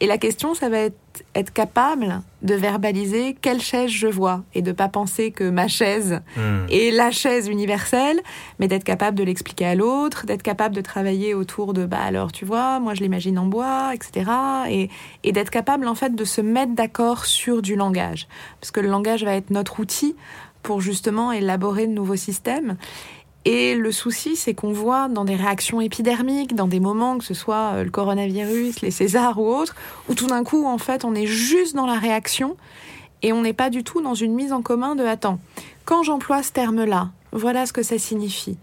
[0.00, 0.96] Et la question, ça va être
[1.34, 6.20] être capable de verbaliser quelle chaise je vois et de pas penser que ma chaise
[6.36, 6.66] hmm.
[6.70, 8.20] est la chaise universelle,
[8.58, 12.32] mais d'être capable de l'expliquer à l'autre, d'être capable de travailler autour de bah alors
[12.32, 14.30] tu vois, moi je l'imagine en bois, etc.
[14.70, 14.88] Et,
[15.24, 18.26] et d'être capable en fait de se mettre d'accord sur du langage,
[18.60, 20.16] parce que le langage va être notre outil
[20.62, 22.76] pour justement élaborer de nouveaux systèmes.
[23.44, 27.34] Et le souci, c'est qu'on voit dans des réactions épidermiques, dans des moments, que ce
[27.34, 29.74] soit euh, le coronavirus, les Césars ou autres,
[30.08, 32.56] où tout d'un coup, en fait, on est juste dans la réaction
[33.22, 35.38] et on n'est pas du tout dans une mise en commun de attends,
[35.84, 38.58] quand j'emploie ce terme-là, voilà ce que ça signifie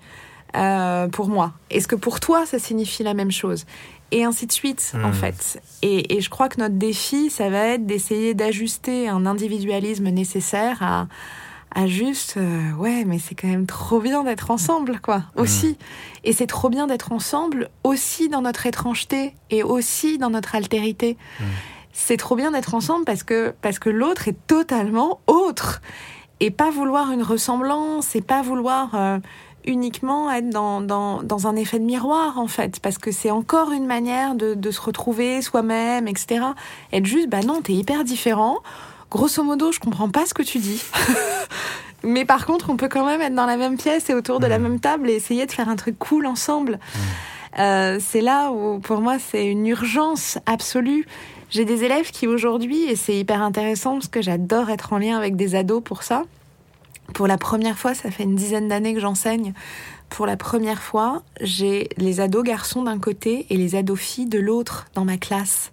[0.56, 1.54] euh, pour moi.
[1.72, 3.66] Est-ce que pour toi, ça signifie la même chose?
[4.12, 5.14] Et ainsi de suite, en hmm.
[5.14, 5.62] fait.
[5.82, 10.82] Et, et, je crois que notre défi, ça va être d'essayer d'ajuster un individualisme nécessaire
[10.82, 11.08] à,
[11.78, 15.42] à juste euh, ouais mais c'est quand même trop bien d'être ensemble quoi mmh.
[15.42, 15.78] aussi.
[16.24, 21.18] Et c'est trop bien d'être ensemble aussi dans notre étrangeté et aussi dans notre altérité.
[21.40, 21.44] Mmh.
[21.94, 25.82] c'est trop bien d'être ensemble parce que parce que l'autre est totalement autre.
[26.40, 29.20] Et pas vouloir une ressemblance et pas vouloir euh,
[29.66, 32.80] uniquement être dans, dans, dans, un effet de miroir en fait.
[32.80, 36.42] Parce que c'est encore une manière de, de se retrouver soi-même etc
[36.92, 38.58] être juste bah non t'es hyper différent
[39.12, 40.84] grosso modo, je comprends pas ce que tu dis.
[42.04, 44.48] Mais par contre, on peut quand même être dans la même pièce et autour de
[44.48, 46.80] la même table et essayer de faire un truc cool ensemble.
[47.60, 51.08] Euh, c'est là où, pour moi, c'est une urgence absolue.
[51.50, 55.18] J'ai des élèves qui aujourd'hui, et c'est hyper intéressant parce que j'adore être en lien
[55.18, 56.24] avec des ados pour ça.
[57.14, 59.54] Pour la première fois, ça fait une dizaine d'années que j'enseigne.
[60.10, 64.40] Pour la première fois, j'ai les ados garçons d'un côté et les ados filles de
[64.40, 65.72] l'autre dans ma classe.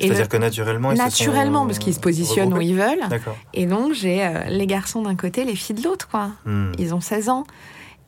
[0.00, 3.04] C'est-à-dire que naturellement, ils naturellement, parce qu'ils se positionnent où ils veulent.
[3.54, 6.30] Et donc j'ai euh, les garçons d'un côté, les filles de l'autre, quoi.
[6.44, 6.72] Hmm.
[6.78, 7.44] Ils ont 16 ans.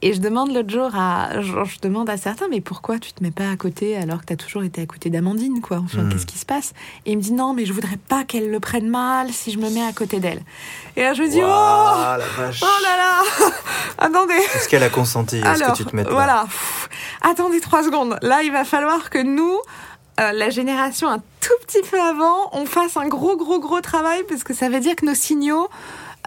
[0.05, 3.31] Et je demande l'autre jour à, je, demande à certains, mais pourquoi tu te mets
[3.31, 5.79] pas à côté alors que tu as toujours été à côté d'Amandine, quoi?
[5.79, 6.09] Enfin, hmm.
[6.09, 6.73] qu'est-ce qui se passe?
[7.07, 9.59] Et il me dit non, mais je voudrais pas qu'elle le prenne mal si je
[9.59, 10.43] me mets à côté d'elle.
[10.97, 12.65] Et là, je me dis oh, la vache.
[12.65, 13.51] oh là là,
[13.99, 14.35] attendez.
[14.57, 15.41] Est-ce qu'elle a consenti?
[15.41, 16.13] À ce que tu te mettes là?
[16.13, 16.47] Voilà.
[17.21, 18.19] attendez trois secondes.
[18.23, 19.57] Là, il va falloir que nous,
[20.21, 24.23] euh, la génération un tout petit peu avant, on fasse un gros, gros, gros travail
[24.29, 25.69] parce que ça veut dire que nos signaux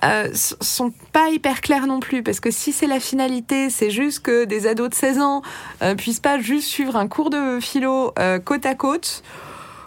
[0.04, 2.22] euh, sont pas hyper clairs non plus.
[2.22, 5.42] Parce que si c'est la finalité, c'est juste que des ados de 16 ans
[5.82, 9.24] euh, puissent pas juste suivre un cours de philo euh, côte à côte,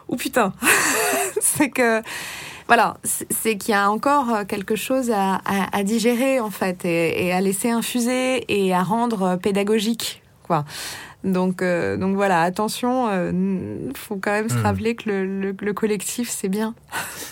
[0.08, 0.52] ou putain,
[1.40, 2.02] c'est que
[2.66, 7.40] voilà, c'est qu'il y a encore quelque chose à, digérer en fait et, et, à
[7.40, 10.64] laisser infuser et à rendre pédagogique quoi.
[11.24, 14.62] Donc, euh, donc voilà, attention, il euh, faut quand même se hmm.
[14.62, 16.74] rappeler que le, collectif, c'est bien.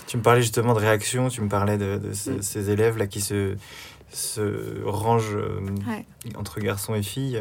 [0.06, 3.56] Tu me parlais justement de réaction, tu me parlais de, ces, élèves-là qui se,
[4.10, 5.60] se rangent euh,
[6.36, 7.40] entre garçons et filles.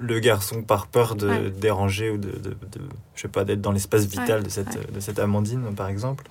[0.00, 2.56] le garçon par peur de déranger ou de, de,
[3.14, 6.24] je sais pas, d'être dans l'espace vital de, cette, de cette Amandine, par exemple.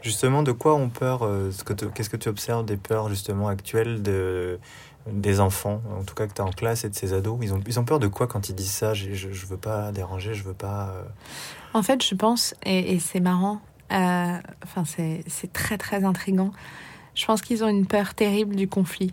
[0.00, 1.28] Justement, de quoi ont peur
[1.94, 4.58] Qu'est-ce que tu observes des peurs justement actuelles de,
[5.12, 7.52] des enfants, en tout cas que tu as en classe et de ces ados ils
[7.52, 8.94] ont, ils ont peur de quoi quand ils disent ça?
[8.94, 10.92] Je, je, veux pas déranger, je veux pas.
[11.74, 16.52] En fait, je pense, et, c'est marrant, enfin, c'est très très intrigant.
[17.14, 19.12] Je pense qu'ils ont une peur terrible du conflit.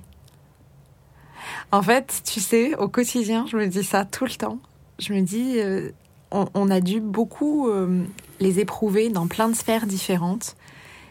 [1.72, 4.60] En fait, tu sais, au quotidien, je me dis ça tout le temps.
[5.00, 5.92] Je me dis, euh,
[6.32, 8.04] on, a dû beaucoup euh,
[8.40, 10.56] les éprouver dans plein de sphères différentes,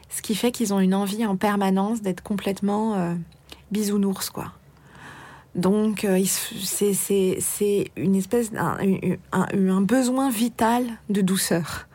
[0.08, 3.14] ce qui fait qu'ils ont une envie en permanence d'être complètement euh,
[3.70, 4.52] bisounours, quoi.
[5.54, 6.06] Donc,
[6.62, 8.76] c'est une espèce d'un
[9.32, 11.86] un, besoin vital de douceur.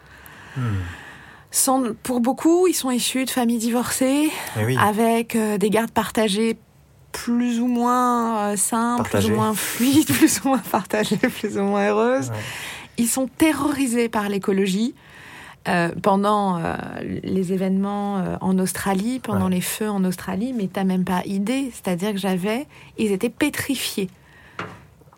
[0.56, 1.94] Hmm.
[2.04, 6.58] pour beaucoup, ils sont issus de familles divorcées, eh avec des gardes partagées
[7.12, 11.64] plus ou moins euh, simple, plus ou moins fluide, plus ou moins partagée, plus ou
[11.64, 12.32] moins heureuse.
[12.98, 14.94] Ils sont terrorisés par l'écologie.
[15.70, 16.76] Euh, pendant euh,
[17.24, 21.70] les événements en Australie, pendant les feux en Australie, mais t'as même pas idée.
[21.72, 22.66] C'est-à-dire que j'avais,
[22.98, 24.10] ils étaient pétrifiés,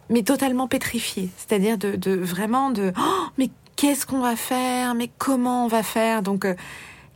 [0.10, 1.30] mais totalement pétrifiés.
[1.38, 5.84] C'est-à-dire de, de, vraiment de, oh, mais qu'est-ce qu'on va faire, mais comment on va
[5.84, 6.22] faire?
[6.22, 6.46] Donc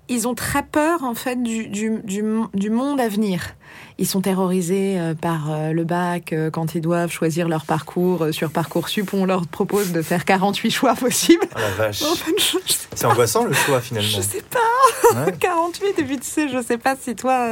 [0.08, 3.56] ils ont très peur en fait du, du, du, du monde à venir
[3.98, 8.28] ils sont terrorisés euh, par euh, le bac euh, quand ils doivent choisir leur parcours
[8.32, 9.14] sur Parcoursup.
[9.14, 11.48] On leur propose de faire 48 choix possibles.
[11.56, 12.04] Oh la vache.
[12.96, 14.10] c'est angoissant le choix finalement.
[14.10, 15.32] Je sais pas.
[15.32, 17.48] 48 et puis tu sais, je sais pas si toi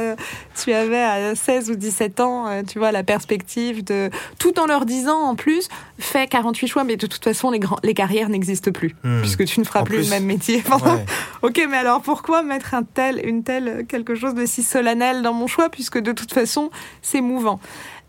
[0.62, 4.84] tu avais à 16 ou 17 ans, tu vois la perspective de tout en leur
[4.84, 8.72] disant en plus fais 48 choix mais de toute façon les grands les carrières n'existent
[8.72, 9.20] plus hmm.
[9.20, 10.62] puisque tu ne feras plus, le même métier.
[11.42, 15.32] OK, mais alors pourquoi mettre un tel une telle quelque chose de si solennel dans
[15.32, 16.70] mon choix puisque de toute façon,
[17.02, 17.58] c'est mouvant.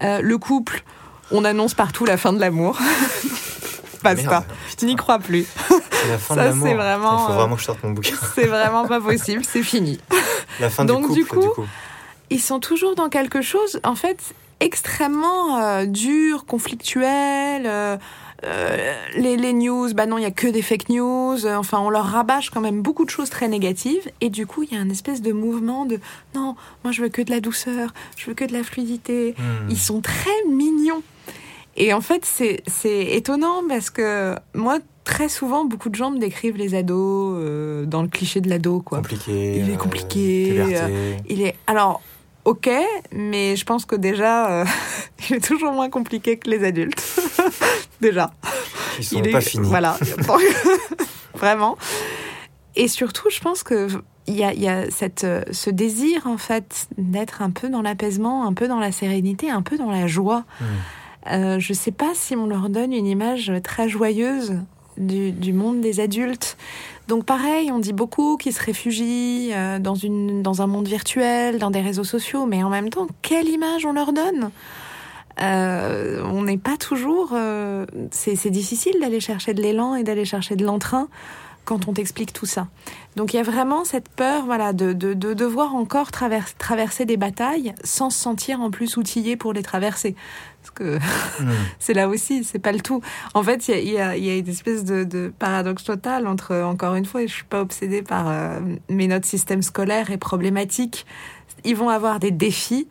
[0.04, 0.84] Euh, le couple,
[1.32, 2.78] on annonce partout la fin de l'amour.
[4.04, 4.46] Passe pas.
[4.78, 5.48] Tu n'y crois plus.
[5.68, 6.68] C'est la fin de l'amour.
[6.68, 8.16] Il faut vraiment que je sorte mon bouquin.
[8.36, 10.00] c'est vraiment pas possible, c'est fini.
[10.60, 11.66] La fin Donc, du, couple, du, coup,
[12.30, 14.20] ils sont toujours dans quelque chose, en fait,
[14.60, 17.66] extrêmement euh, dur, conflictuel.
[17.66, 17.98] Euh, euh,
[18.44, 21.46] les, les, news, bah non, il y a que des fake news.
[21.48, 24.10] Enfin, on leur rabâche quand même beaucoup de choses très négatives.
[24.22, 26.00] Et du coup, il y a un espèce de mouvement de
[26.36, 29.36] non, moi je veux que de la douceur, je veux que de la fluidité.
[29.38, 29.70] Hmm.
[29.70, 31.02] Ils sont très mignons.
[31.78, 36.58] Et en fait, c'est étonnant parce que moi, très souvent, beaucoup de gens me décrivent
[36.58, 39.00] les ados euh, dans le cliché de l'ado, quoi.
[39.00, 39.58] Compliqué.
[39.58, 40.56] Il est compliqué.
[40.58, 41.56] Euh, il est.
[41.68, 42.02] Alors,
[42.46, 42.70] ok,
[43.12, 44.66] mais je pense que déjà, euh,
[45.30, 47.04] il est toujours moins compliqué que les adultes.
[48.02, 48.32] déjà.
[49.00, 49.68] Ils sont pas finis.
[49.68, 49.98] Voilà.
[51.36, 51.78] Vraiment.
[52.76, 53.88] Et surtout, je pense que
[54.28, 57.82] il y a, y a cette, euh, ce désir en fait d'être un peu dans
[57.82, 60.46] l'apaisement, un peu dans la sérénité, un peu dans la joie.
[60.60, 60.66] Hmm.
[61.32, 64.56] Euh, je sais pas si on leur donne une image très joyeuse
[64.98, 66.58] du, du monde des adultes.
[67.08, 71.60] Donc pareil, on dit beaucoup qu'ils se réfugient euh, dans, une, dans un monde virtuel,
[71.60, 74.50] dans des réseaux sociaux, mais en même temps, quelle image on leur donne?
[75.42, 77.32] Euh, on n'est pas toujours.
[77.34, 81.08] Euh, c'est difficile d'aller chercher de l'élan et d'aller chercher de l'entrain
[81.66, 82.68] quand on t'explique tout ça.
[83.16, 87.18] Donc il y a vraiment cette peur voilà, de, de, de devoir encore traverser des
[87.18, 90.16] batailles sans se sentir en plus outillé pour les traverser.
[90.62, 90.98] Parce que
[91.44, 91.52] hmm.
[91.80, 93.02] c'est là aussi, c'est pas le tout.
[93.34, 96.56] En fait, il y a, y, y a, une espèce de, de, paradoxe total entre,
[96.56, 100.18] encore une fois, et je suis pas obsédée par euh, mais notre système scolaire est
[100.18, 101.06] problématique.
[101.64, 102.88] Ils vont avoir des défis.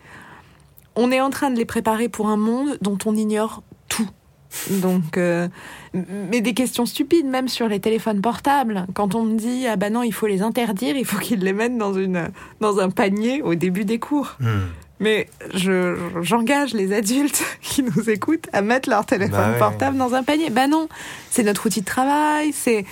[0.97, 4.09] On est en train de les préparer pour un monde dont on ignore tout.
[4.71, 5.49] Donc, euh,
[5.93, 8.87] mais des questions stupides, même sur les téléphones portables.
[8.95, 11.53] Quand on me dit ah ben non, il faut les interdire, il faut qu'ils les
[11.53, 12.29] mettent dans une
[12.61, 14.37] dans un panier au début des cours.
[14.41, 14.67] Hmm.
[15.01, 20.15] Mais je, j'engage les adultes qui nous écoutent à mettre leur téléphone bah portable dans
[20.15, 20.51] un panier.
[20.51, 20.89] Ben non,
[21.31, 22.53] c'est notre outil de travail.
[22.53, 22.85] C'est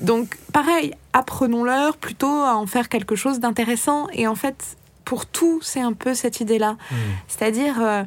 [0.00, 4.08] donc pareil, apprenons-leur plutôt à en faire quelque chose d'intéressant.
[4.12, 4.76] Et en fait,
[5.08, 6.72] pour tout, c'est un peu cette idée-là.
[6.90, 6.96] Hmm.
[7.28, 8.02] C'est-à-dire euh,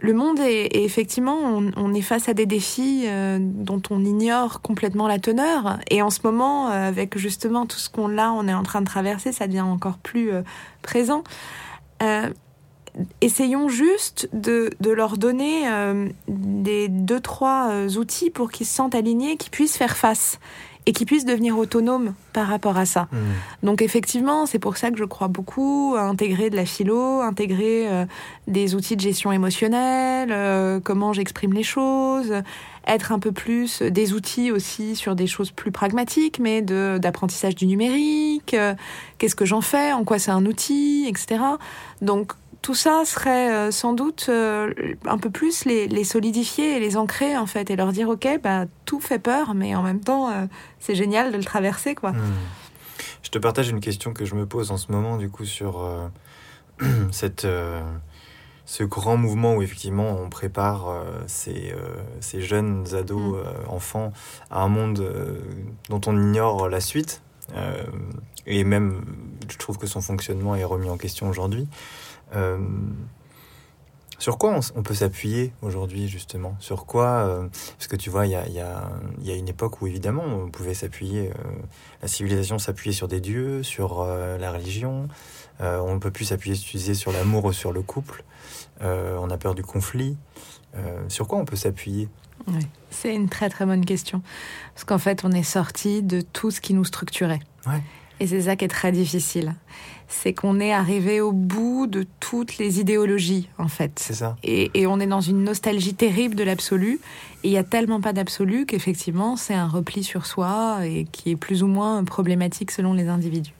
[0.00, 1.38] le monde est, effectivement,
[1.76, 5.78] on, est face à des défis euh, dont on ignore complètement la teneur.
[5.90, 8.80] Et en ce moment, euh, avec justement tout ce qu'on a, on est en train
[8.80, 10.32] de traverser, ça devient encore plus
[10.82, 11.22] présent.
[13.20, 15.68] essayons juste de, de leur donner
[16.26, 20.40] des deux, trois outils pour qu'ils se sentent alignés, qu'ils puissent faire face
[20.86, 23.08] et qui puissent devenir autonomes par rapport à ça.
[23.12, 23.16] Mmh.
[23.66, 27.88] Donc effectivement, c'est pour ça que je crois beaucoup à intégrer de la philo, intégrer
[27.88, 28.04] euh,
[28.46, 32.32] des outils de gestion émotionnelle, euh, comment j'exprime les choses,
[32.86, 37.66] être un peu plus des outils aussi sur des choses plus pragmatiques, mais d'apprentissage du
[37.66, 38.74] numérique, euh,
[39.18, 41.42] qu'est-ce que j'en fais, en quoi c'est un outil, etc.
[42.00, 44.72] Donc tout ça serait euh, sans doute euh,
[45.06, 48.66] un peu plus les, solidifier et les ancrer en fait et leur dire ok bah
[48.84, 50.46] tout fait peur mais en même temps euh,
[50.78, 52.12] c'est génial de le traverser quoi.
[52.12, 52.34] Hmm.
[53.22, 55.86] Je te partage une question que je me pose en ce moment, du coup, sur
[57.12, 57.46] cette
[58.70, 61.74] ce grand mouvement où effectivement on prépare euh, ces,
[62.20, 63.34] ces, jeunes ados, mm.
[63.34, 64.12] euh, enfants
[64.48, 65.04] à un monde
[65.88, 67.20] dont on ignore la suite.
[68.46, 69.04] et même,
[69.48, 71.66] je trouve que son fonctionnement est remis en question aujourd'hui.
[74.18, 76.54] Sur quoi on, peut s'appuyer aujourd'hui justement?
[76.60, 78.90] Sur quoi Parce que tu vois, il y a, y, a,
[79.22, 81.30] y a, une époque où évidemment on pouvait s'appuyer,
[82.02, 85.08] la civilisation s'appuyait sur des dieux, sur la religion,
[85.60, 86.54] on ne peut plus s'appuyer
[86.94, 88.24] sur l'amour ou sur le couple.
[88.82, 90.16] Euh, on a peur du conflit.
[90.76, 92.08] Euh, sur quoi on peut s'appuyer?
[92.90, 94.22] C'est une très très bonne question.
[94.74, 97.40] Parce qu'en fait, on est sorti de tout ce qui nous structurait.
[98.20, 99.54] Et c'est ça qui est très difficile.
[100.08, 103.92] C'est qu'on est arrivé au bout de toutes les idéologies, en fait.
[103.96, 104.36] C'est ça.
[104.42, 107.00] Et, et, on est dans une nostalgie terrible de l'absolu.
[107.42, 111.30] Et il n'y a tellement pas d'absolu qu'effectivement, c'est un repli sur soi et qui
[111.30, 113.54] est plus ou moins problématique selon les individus.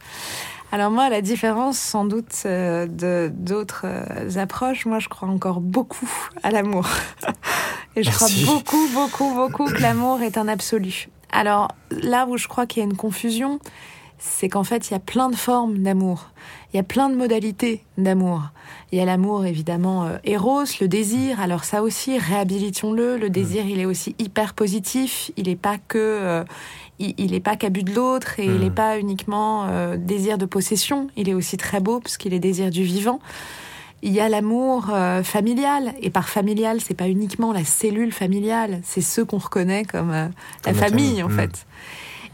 [0.72, 5.60] Alors moi, la différence sans doute euh, de d'autres euh, approches, moi je crois encore
[5.60, 6.10] beaucoup
[6.44, 6.88] à l'amour.
[7.96, 11.08] Et je crois beaucoup, beaucoup, beaucoup que l'amour est un absolu.
[11.32, 13.58] Alors là où je crois qu'il y a une confusion,
[14.20, 16.30] c'est qu'en fait il y a plein de formes d'amour.
[16.72, 18.42] Il y a plein de modalités d'amour.
[18.92, 21.40] Il y a l'amour évidemment euh, éros, le désir.
[21.40, 23.16] Alors ça aussi, réhabilitons-le.
[23.16, 25.32] Le désir, il est aussi hyper positif.
[25.36, 26.44] Il n'est pas que,
[27.00, 28.74] il n'est pas qu'abus de l'autre et il n'est hmm.
[28.74, 31.08] pas uniquement euh, désir de possession.
[31.16, 33.20] Il est aussi très beau parce qu'il est désir du vivant.
[34.02, 38.80] Il y a l'amour euh, familial et par familial, c'est pas uniquement la cellule familiale,
[38.82, 40.28] c'est ceux qu'on reconnaît comme, euh,
[40.64, 41.36] la famille en hmm.
[41.36, 41.66] fait.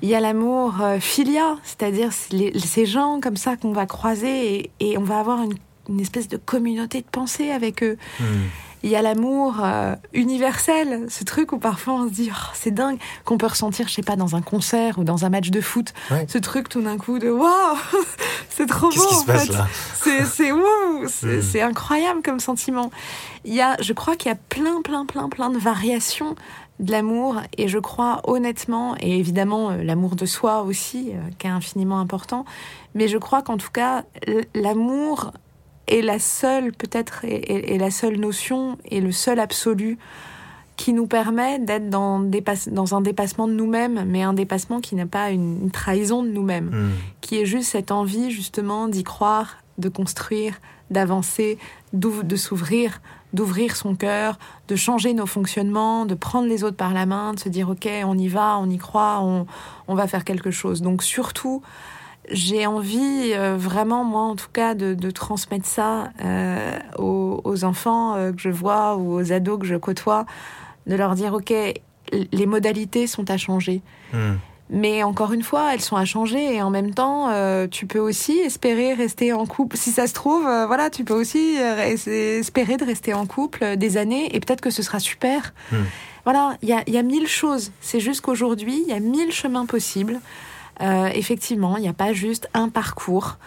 [0.03, 5.03] Il y a l'amour filia, c'est-à-dire ces gens comme ça qu'on va croiser et, on
[5.03, 7.97] va avoir une, espèce de communauté de pensée avec eux.
[8.21, 8.25] Hmm
[8.87, 12.71] il y a l'amour euh, universel, ce truc où parfois on se dit oh, c'est
[12.71, 15.61] dingue qu'on peut ressentir, je sais pas, dans un concert ou dans un match de
[15.61, 15.93] foot,
[16.29, 17.77] ce truc tout d'un coup de waouh,
[18.49, 19.53] c'est trop beau en fait,
[19.95, 21.41] c'est c'est hmm.
[21.43, 22.93] c'est incroyable comme sentiment.
[23.45, 26.37] Il y a, je crois qu'il y a plein plein plein plein de variations
[26.81, 31.47] de l'amour et je crois honnêtement et évidemment euh, l'amour de soi aussi euh, qui
[31.47, 32.45] est infiniment important
[32.95, 34.05] mais je crois qu'en tout cas
[34.55, 35.33] l'amour
[35.89, 39.99] est la seule, peut-être, est, la seule notion et le seul absolu
[40.77, 45.07] qui nous permet d'être dans, dans, un dépassement de nous-mêmes, mais un dépassement qui n'a
[45.07, 46.91] pas une, trahison de nous-mêmes, hmm.
[47.23, 50.61] qui est juste cette envie justement d'y croire, de construire,
[50.91, 51.59] d'avancer,
[51.97, 53.01] de s'ouvrir,
[53.33, 57.41] d'ouvrir son cœur, de changer nos fonctionnements, de prendre les autres par la main, de
[57.41, 59.47] se dire ok, on y va, on y croit, on,
[59.89, 60.83] on va faire quelque chose.
[60.83, 61.63] Donc surtout,
[62.31, 68.17] j'ai envie euh, vraiment, moi en tout cas, de, transmettre ça euh, aux, aux, enfants
[68.17, 70.27] euh, que je vois ou aux ados que je côtoie,
[70.87, 71.53] de leur dire, OK,
[72.13, 73.83] les modalités sont à changer.
[74.13, 74.37] Hmm.
[74.69, 77.31] Mais encore une fois, elles sont à changer et en même temps,
[77.69, 79.77] tu peux aussi espérer rester en couple.
[79.77, 84.35] Si ça se trouve, voilà, tu peux aussi espérer de rester en couple des années
[84.35, 85.55] et peut-être que ce sera super.
[85.71, 85.85] Hmm.
[86.25, 87.71] Voilà, il y a, y a mille choses.
[87.81, 90.21] C'est juste qu'aujourd'hui, il y a mille chemins possibles.
[90.83, 93.39] Euh, effectivement, il n'y a pas juste un parcours.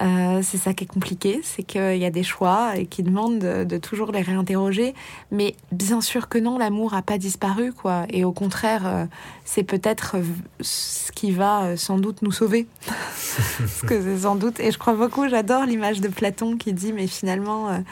[0.00, 3.38] Euh, c'est ça qui est compliqué, c'est qu'il y a des choix et qui demandent
[3.38, 4.94] de, toujours les réinterroger.
[5.30, 8.04] Mais bien sûr que non, l'amour n'a pas disparu, quoi.
[8.10, 9.04] Et au contraire, euh,
[9.44, 10.16] c'est peut-être
[10.60, 12.66] ce qui va sans doute nous sauver.
[12.86, 14.60] Parce que c'est sans doute.
[14.60, 17.82] Et je crois beaucoup, j'adore l'image de Platon qui dit, mais finalement,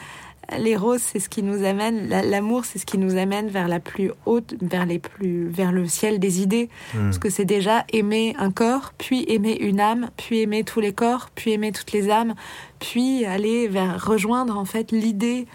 [0.57, 3.79] les roses, c'est ce qui nous amène, l'amour, c'est ce qui nous amène vers la
[3.79, 6.69] plus haute, vers les plus, vers le ciel des idées.
[6.93, 7.05] Hmm.
[7.05, 10.93] Parce que c'est déjà aimer un corps, puis aimer une âme, puis aimer tous les
[10.93, 12.35] corps, puis aimer toutes les âmes,
[12.79, 15.47] puis aller vers rejoindre en fait l'idée,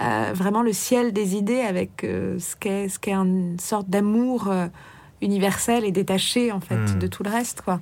[0.00, 4.48] euh, vraiment le ciel des idées avec euh, ce qu'est, ce qu'est une sorte d'amour
[4.48, 4.66] euh,
[5.22, 6.98] universel et détaché en fait hmm.
[6.98, 7.80] de tout le reste, quoi.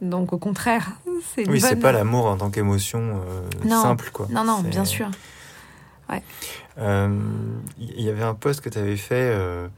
[0.00, 0.92] Donc au contraire,
[1.34, 3.20] c'est oui, c'est pas l'amour en tant qu'émotion
[3.68, 4.28] simple, quoi.
[4.30, 5.10] Non, non, bien sûr.
[6.10, 6.22] Il
[6.78, 7.08] euh,
[7.78, 9.68] y avait un post que tu avais fait euh,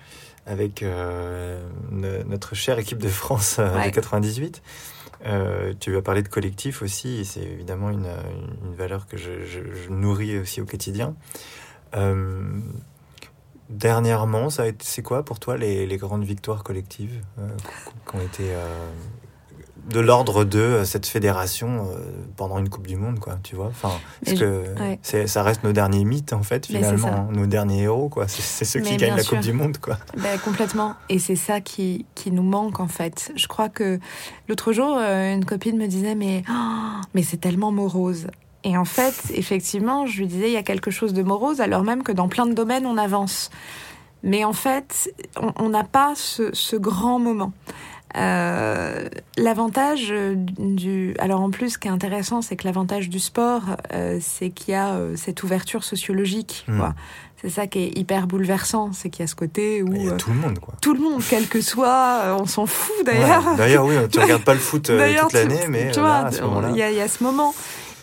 [0.47, 4.63] avec euh, notre chère équipe de France de 98.
[5.81, 8.09] tu as parlé de collectif aussi, et c'est évidemment une,
[8.65, 11.15] une, valeur que je, je, nourris aussi au quotidien.
[13.69, 17.23] dernièrement, c'est quoi pour toi les, les grandes victoires collectives
[18.09, 18.55] qui ont été
[19.89, 21.99] de l'ordre de euh, cette fédération euh,
[22.37, 23.67] pendant une Coupe du Monde, quoi, tu vois.
[23.67, 23.93] Enfin,
[24.25, 24.65] parce que
[25.27, 28.27] ça reste nos derniers mythes, en fait, finalement, nos derniers héros, quoi.
[28.29, 29.99] C'est ceux qui gagnent la Coupe du Monde, quoi.
[30.17, 30.95] Ben, complètement.
[31.09, 33.33] Et c'est ça qui, qui nous manque, en fait.
[33.37, 33.99] Je crois que
[34.49, 38.27] l'autre jour, euh, une copine me disait, mais, oh, mais c'est tellement morose.
[38.65, 41.83] Et en fait, effectivement, je lui disais, il y a quelque chose de morose, alors
[41.83, 43.51] même que dans plein de domaines, on avance.
[44.23, 45.11] Mais en fait,
[45.57, 47.53] on n'a pas ce, ce grand moment.
[48.17, 51.15] Euh, l'avantage du.
[51.19, 54.73] Alors en plus, ce qui est intéressant, c'est que l'avantage du sport, euh, c'est qu'il
[54.73, 56.65] y a euh, cette ouverture sociologique.
[56.67, 56.79] Hmm.
[56.79, 56.95] Quoi.
[57.41, 59.95] C'est ça qui est hyper bouleversant, c'est qu'il y a ce côté où.
[59.95, 60.75] Il y a tout le monde, quoi.
[60.83, 63.55] Tout le monde, quel que soit, on s'en fout d'ailleurs.
[63.57, 66.29] d'ailleurs, oui, tu regardes pas le foot toute l'année, mais tu vois,
[66.71, 67.55] il y, a ce moment.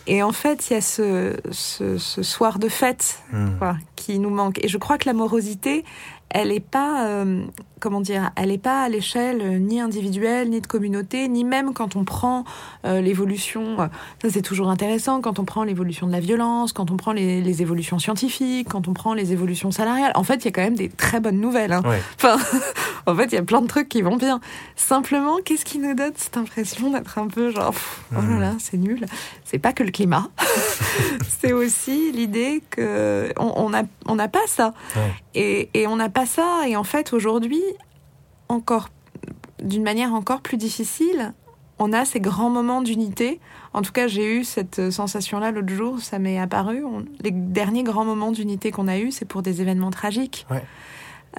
[0.08, 3.58] Et en fait, il y a ce, ce, soir de fête hmm.
[3.58, 4.58] quoi, qui nous manque.
[4.64, 5.84] Et je crois que l'amorosité,
[6.30, 7.42] elle n'est pas, euh,
[7.80, 11.72] comment dire, elle n'est pas à l'échelle euh, ni individuelle, ni de communauté, ni même
[11.72, 12.44] quand on prend
[12.84, 13.76] euh, l'évolution,
[14.22, 17.62] ça c'est toujours intéressant, quand on prend l'évolution de la violence, quand on prend les,
[17.62, 20.12] évolutions scientifiques, quand on prend les évolutions salariales.
[20.14, 21.72] En fait, il y a quand même des très bonnes nouvelles.
[21.72, 21.82] Hein.
[22.16, 22.36] Enfin,
[23.06, 24.40] en fait, il y a plein de trucs qui vont bien.
[24.76, 27.74] Simplement, qu'est-ce qui nous donne cette impression d'être un peu genre,
[28.12, 29.06] oh là là, c'est nul.
[29.50, 30.28] C'est pas que le climat,
[31.40, 34.74] c'est aussi l'idée que on n'a on pas ça.
[35.34, 36.64] Et, et on n'a pas ça.
[36.68, 37.62] Et en fait, aujourd'hui,
[38.50, 38.90] encore
[39.62, 41.32] d'une manière encore plus difficile,
[41.78, 43.40] on a ces grands moments d'unité.
[43.72, 46.84] En tout cas, j'ai eu cette sensation-là l'autre jour, ça m'est apparu.
[47.20, 50.46] les derniers grands moments d'unité qu'on a eus, c'est pour des événements tragiques.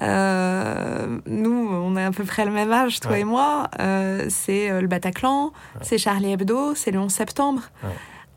[0.02, 3.70] Euh, nous, on a à peu près le même âge, toi et moi.
[3.80, 7.64] Euh, c'est euh, le Bataclan, c'est Charlie Hebdo, c'est le 11 septembre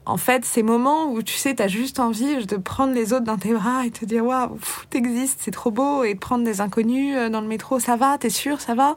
[0.05, 3.25] en fait, ces moments où tu sais, tu as juste envie de prendre les autres
[3.25, 4.59] dans tes bras et te dire waouh,
[4.91, 8.31] t'existes, c'est trop beau, et de prendre des inconnus dans le métro, ça va, t'es
[8.31, 8.97] sûr, ça va.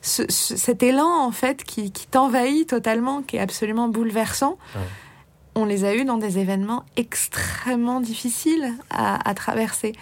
[0.00, 4.56] cet élan, en fait, qui, t'envahit totalement, qui est absolument bouleversant,
[5.54, 9.92] on les a eus dans des événements extrêmement difficiles à, traverser.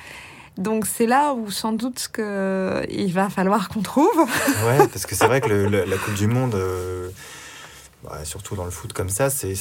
[0.59, 4.17] Donc c'est là où sans doute que il va falloir qu'on trouve.
[4.19, 6.55] ouais, parce que c'est vrai que la Coupe du Monde.
[6.55, 7.09] Euh,
[8.09, 9.55] bah, surtout dans le foot comme ça, c'est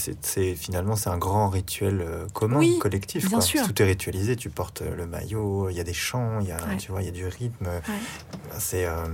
[0.56, 3.28] finalement c'est un grand rituel euh, commun, collectif.
[3.28, 3.66] Bien Sûr.
[3.66, 4.36] Tout est ritualisé.
[4.36, 7.02] Tu portes euh, le maillot, il y a des chants, il y a tu vois,
[7.02, 7.66] il y a du rythme.
[7.66, 8.86] Bah, c'est.
[8.86, 9.06] Euh,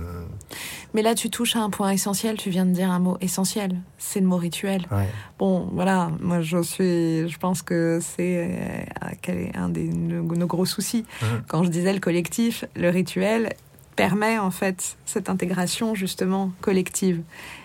[0.92, 2.36] Mais là, tu touches à un point essentiel.
[2.36, 3.80] Tu viens de dire un mot essentiel.
[3.96, 4.86] C'est le mot rituel.
[5.38, 6.10] Bon, voilà.
[6.20, 7.28] Moi, je suis.
[7.28, 8.86] Je pense que c'est
[9.54, 11.04] un des nos gros soucis.
[11.22, 11.26] Mmh.
[11.48, 13.54] Quand je disais le collectif, le rituel
[13.96, 17.22] permet en fait cette intégration justement collective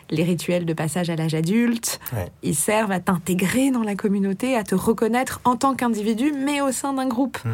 [0.09, 1.99] les rituels de passage à l'âge adulte.
[2.43, 6.71] Ils servent à t'intégrer dans la communauté, à te reconnaître en tant qu'individu, mais au
[6.71, 7.37] sein d'un groupe.
[7.43, 7.49] Hmm.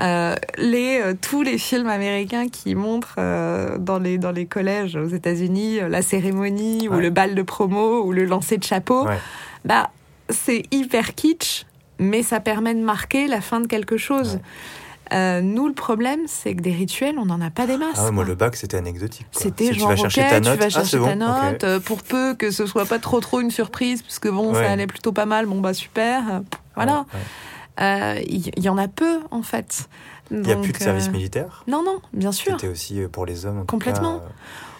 [0.00, 4.96] Euh, les, euh, tous les films américains qui montrent euh, dans, les, dans les collèges
[4.96, 9.06] aux États-Unis la cérémonie ou le bal de promo ou le lancer de chapeau,
[9.64, 9.90] bah,
[10.30, 11.66] c'est hyper kitsch,
[11.98, 14.40] mais ça permet de marquer la fin de quelque chose.
[15.12, 17.98] Euh, nous, le problème, c'est que des rituels, on n'en a pas des masses.
[17.98, 19.26] Ah moi, le bac, c'était anecdotique.
[19.32, 22.34] C'était genre, tu vas chercher ta note, tu vas chercher ta note euh, pour peu
[22.34, 25.26] que ce soit pas trop trop une surprise, parce que bon, ça allait plutôt pas
[25.26, 26.40] mal, bon bah super, euh,
[26.76, 27.04] voilà.
[28.26, 29.88] Il y, en a peu, en fait.
[30.30, 31.64] Il n'y a plus de service militaire?
[31.66, 32.52] Non, non, bien sûr.
[32.52, 33.60] C'était aussi pour les hommes.
[33.60, 34.22] En Complètement.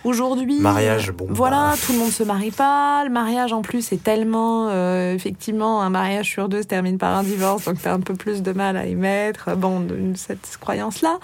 [0.05, 1.77] Aujourd'hui, mariage, bon, voilà, bah.
[1.85, 3.05] tout le monde se marie pas.
[3.05, 7.17] Le mariage en plus est tellement, euh, effectivement, un mariage sur deux se termine par
[7.17, 9.57] un divorce, donc as un peu plus de mal à y mettre.
[9.57, 11.19] Bon, cette croyance-là.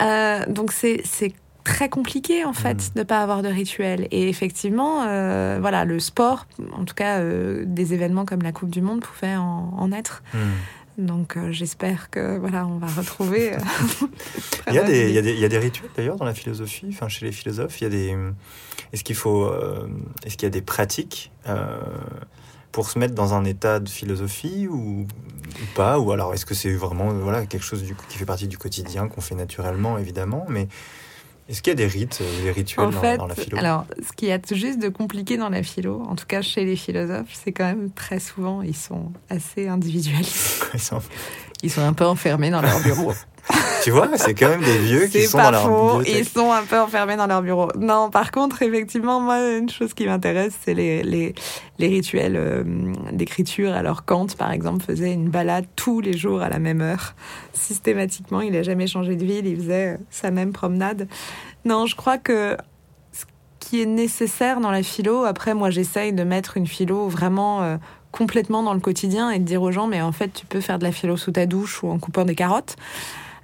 [0.00, 2.94] Euh, donc c'est c'est très compliqué en fait mm.
[2.94, 4.08] de ne pas avoir de rituel.
[4.10, 6.46] Et effectivement, euh, voilà, le sport,
[6.76, 10.22] en tout cas des événements comme la Coupe du Monde pouvaient en, être.
[10.34, 10.38] Mm.
[11.00, 13.54] Donc euh, j'espère que voilà, on va retrouver.
[13.54, 13.58] Euh,
[14.68, 16.26] il, y a des, il, y a des, il, y a des, rituels d'ailleurs dans
[16.26, 17.80] la philosophie, enfin chez les philosophes.
[17.80, 18.16] Il y a des.
[18.92, 19.88] Est-ce qu'il faut, euh,
[20.24, 21.32] est-ce qu'il y a des pratiques
[22.70, 25.06] pour se mettre dans un état de philosophie ou,
[25.74, 25.98] pas?
[25.98, 29.08] Ou alors est-ce que c'est vraiment voilà quelque chose du, qui fait partie du quotidien
[29.08, 30.68] qu'on fait naturellement évidemment, mais
[31.50, 33.58] est-ce qu'il y a des rites, euh, des rituels dans, la philo?
[33.58, 36.42] Alors, ce qu'il y a tout juste de compliqué dans la philo, en tout cas
[36.42, 40.70] chez les philosophes, c'est quand même très souvent, ils sont assez individualistes.
[41.64, 43.12] ils sont un peu enfermés dans leur bureau.
[43.82, 46.02] tu vois, c'est quand même des vieux qui sont dans leur bureau.
[46.02, 47.70] Ils sont un peu enfermés dans leur bureau.
[47.78, 51.34] Non, par contre, effectivement, moi, une chose qui m'intéresse, c'est les, les,
[51.78, 52.62] les, rituels euh,
[53.12, 53.72] d'écriture.
[53.72, 57.14] Alors, Kant, par exemple, faisait une balade tous les jours à la même heure.
[57.52, 61.08] Systématiquement, il n'a jamais changé de ville, il faisait sa même promenade.
[61.64, 62.56] Non, je crois que
[63.12, 63.24] ce
[63.58, 67.62] qui est nécessaire dans la philo, après, moi, j'essaye de mettre une philo vraiment...
[67.62, 67.76] Euh,
[68.12, 70.80] complètement dans le quotidien et de dire aux gens mais en fait tu peux faire
[70.80, 72.74] de la philo sous ta douche ou en coupant des carottes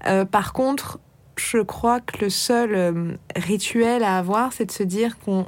[0.07, 0.99] euh, par contre,
[1.37, 5.47] je crois que le seul euh, rituel à avoir, c'est de se dire qu'on,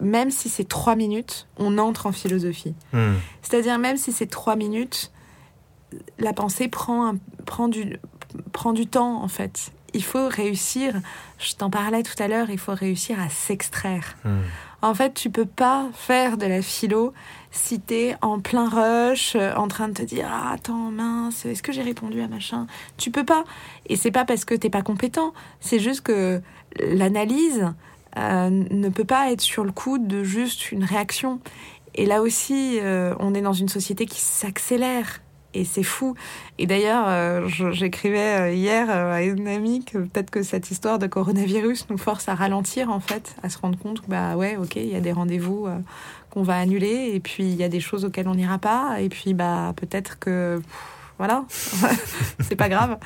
[0.00, 2.74] même si c'est trois minutes, on entre en philosophie.
[2.92, 3.14] Hmm.
[3.42, 5.12] C'est-à-dire, même si c'est trois minutes,
[6.18, 7.14] la pensée prend,
[7.44, 7.98] prend, du,
[8.52, 9.72] prend du temps, en fait.
[9.96, 10.92] Il faut réussir,
[11.38, 14.14] je t'en parlais tout à l'heure, il faut réussir à s'extraire.
[14.24, 14.42] Hmm.
[14.82, 17.14] En fait, tu peux pas faire de la philo
[17.50, 21.62] si t'es en plein rush, euh, en train de te dire ah, attends mince, est-ce
[21.62, 22.66] que j'ai répondu à machin?
[22.98, 23.44] Tu peux pas.
[23.86, 26.42] Et c'est pas parce que t'es pas compétent, c'est juste que
[26.78, 27.72] l'analyse
[28.16, 31.40] ne peut pas être sur le coup de juste une réaction.
[31.94, 32.78] Et là aussi,
[33.18, 35.20] on est dans une société qui s'accélère
[35.56, 36.14] et c'est fou.
[36.58, 40.98] Et d'ailleurs, euh, j'écrivais euh, hier euh, à une amie que peut-être que cette histoire
[40.98, 44.56] de coronavirus nous force à ralentir en fait, à se rendre compte que bah ouais,
[44.56, 45.68] ok, il y a des rendez-vous
[46.30, 49.08] qu'on va annuler et puis il y a des choses auxquelles on n'ira pas et
[49.08, 50.60] puis bah peut-être que
[51.18, 51.44] voilà,
[52.40, 52.98] c'est pas grave.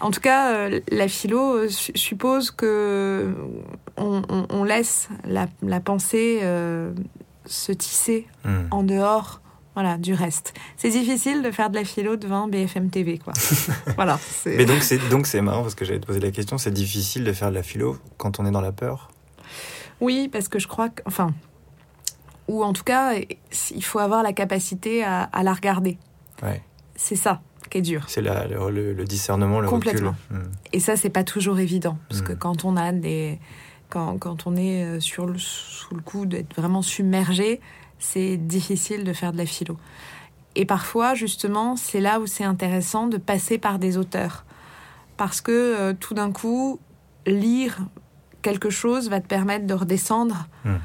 [0.00, 3.34] En tout cas, la philo suppose que
[3.96, 6.40] on, laisse la, pensée
[7.46, 8.66] se tisser hmm.
[8.70, 9.40] en dehors
[9.80, 10.54] voilà, du reste.
[10.76, 13.32] C'est difficile de faire de la philo devant BFM TV, quoi.
[13.94, 14.18] voilà.
[14.44, 16.58] Mais donc c'est donc c'est marrant parce que j'allais te poser la question.
[16.58, 19.08] C'est difficile de faire de la philo quand on est dans la peur?
[20.00, 21.32] Oui, parce que je crois que, enfin,
[22.48, 23.12] ou en tout cas,
[23.70, 25.96] il faut avoir la capacité à, la regarder.
[26.42, 26.60] Ouais.
[26.96, 28.04] C'est ça qui est dur.
[28.08, 30.16] C'est le, le, discernement, le Complètement.
[30.28, 30.38] recul.
[30.38, 30.50] Hmm.
[30.72, 32.38] Et ça, c'est pas toujours évident, parce que hmm.
[32.38, 33.38] quand on a des,
[33.90, 37.60] quand, quand on est euh, sur le, sous le coup d'être vraiment submergé,
[37.98, 39.76] c'est difficile de faire de la philo.
[40.54, 44.44] Et parfois, justement, c'est là où c'est intéressant de passer par des auteurs.
[45.16, 46.80] Parce que euh, tout d'un coup,
[47.26, 47.78] lire
[48.42, 50.76] quelque chose va te permettre de redescendre hmm.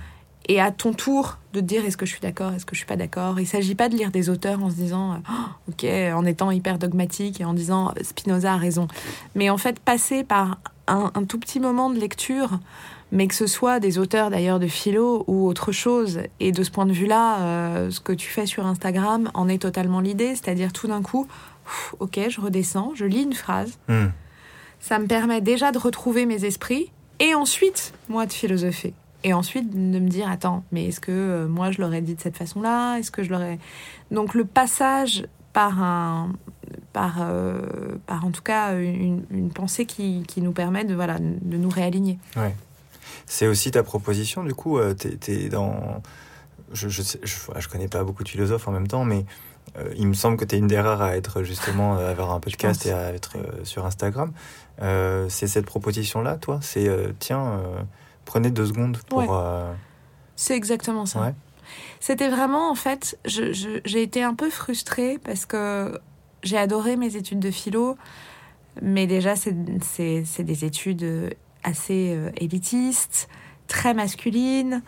[0.49, 2.80] et à ton tour de te dire est-ce que je suis d'accord, est-ce que je
[2.80, 3.39] suis pas d'accord?
[3.39, 6.51] Il ne s'agit pas de lire des auteurs en se disant oh, ok, en étant
[6.51, 8.88] hyper dogmatique et en disant Spinoza a raison.
[9.36, 10.57] Mais en fait, passer par
[10.88, 12.59] un tout petit moment de lecture
[13.14, 16.22] mais que ce soit des auteurs d'ailleurs de philo ou autre chose.
[16.39, 19.61] Et de ce point de vue-là, euh, ce que tu fais sur Instagram en est
[19.61, 21.28] totalement l'idée, c'est-à-dire tout d'un coup,
[21.99, 24.07] ok, je redescends, je lis une phrase, hmm.
[24.80, 28.93] ça me permet déjà de retrouver mes esprits, et ensuite, moi, de philosopher.
[29.24, 32.20] Et ensuite, de me dire, attends, mais est-ce que euh, moi, je l'aurais dit de
[32.20, 32.97] cette façon-là?
[32.97, 33.59] Est-ce que je l'aurais...
[34.09, 36.34] Donc le passage par un...
[36.91, 37.59] Par, euh,
[38.05, 41.70] par en tout cas une, une pensée qui, qui, nous permet de, voilà, de nous
[41.70, 42.20] réaligner.
[42.36, 42.53] Ouais.
[43.26, 46.01] C'est aussi ta proposition, du coup, euh, tu es, dans...
[46.72, 49.26] Je, je, je, connais pas beaucoup de philosophes en même temps, mais
[49.78, 52.32] euh, il me semble que tu es une des rares à être justement, à avoir
[52.32, 54.32] un podcast et à être euh, sur Instagram.
[54.80, 56.59] c'est cette proposition-là, toi?
[56.61, 56.89] C'est,
[57.20, 57.61] tiens,
[58.26, 59.39] prenez deux secondes pour...
[60.36, 61.34] C'est exactement ça.
[61.99, 65.99] C'était vraiment, en fait, j'ai été un peu frustrée parce que
[66.43, 67.97] j'ai adoré mes études de philo,
[68.82, 73.30] mais déjà, c'est des études assez euh, élitiste,
[73.68, 74.82] très masculine,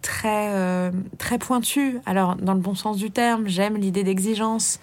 [0.00, 1.98] très, euh, très pointue.
[2.06, 4.80] Alors, dans le bon sens du terme, j'aime l'idée d'exigence,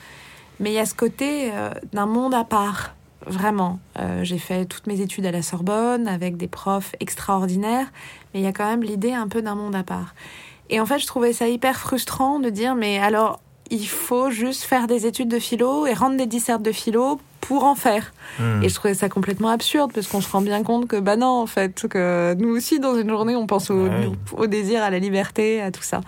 [0.60, 2.96] mais il y a ce côté euh, d'un monde à part.
[3.26, 3.80] Vraiment,
[4.24, 7.92] j'ai fait toutes mes études à la Sorbonne avec des profs extraordinaires,
[8.34, 10.16] mais il y a quand même l'idée un peu d'un monde à part.
[10.70, 14.64] Et en fait, je trouvais ça hyper frustrant de dire, mais alors, il faut juste
[14.64, 18.14] faire des études de philo et rendre des dissertes de philo pour en faire.
[18.40, 18.64] Hmm.
[18.64, 21.28] Et je trouvais ça complètement absurde parce qu'on se rend bien compte que bah non
[21.28, 23.88] en fait que nous aussi dans une journée on pense au,
[24.38, 26.02] au désir, à la liberté, à tout ça.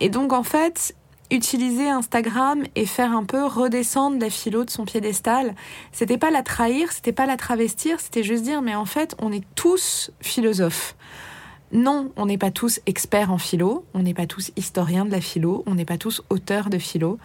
[0.00, 0.94] Et donc en fait
[1.30, 5.54] utiliser Instagram et faire un peu redescendre la philo de son piédestal,
[5.92, 9.32] c'était pas la trahir, c'était pas la travestir, c'était juste dire mais en fait on
[9.32, 10.94] est tous philosophes.
[11.72, 15.20] Non, on n'est pas tous experts en philo, on n'est pas tous historiens de la
[15.20, 17.18] philo, on n'est pas tous auteurs de philo.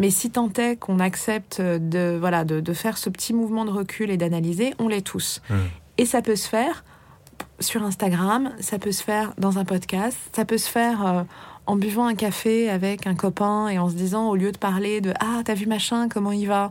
[0.00, 4.10] Mais si tant est qu'on accepte de, voilà, de, faire ce petit mouvement de recul
[4.10, 5.42] et d'analyser, on l'est tous.
[5.50, 5.54] Mmh.
[5.98, 6.84] Et ça peut se faire
[7.60, 11.22] sur Instagram, ça peut se faire dans un podcast, ça peut se faire euh,
[11.66, 15.02] en buvant un café avec un copain et en se disant, au lieu de parler
[15.02, 16.70] de Ah, t'as vu machin, comment il va?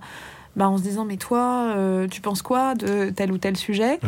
[0.56, 4.00] Bah, En se disant, mais toi, euh, tu penses quoi de tel ou tel sujet?
[4.02, 4.08] Mmh.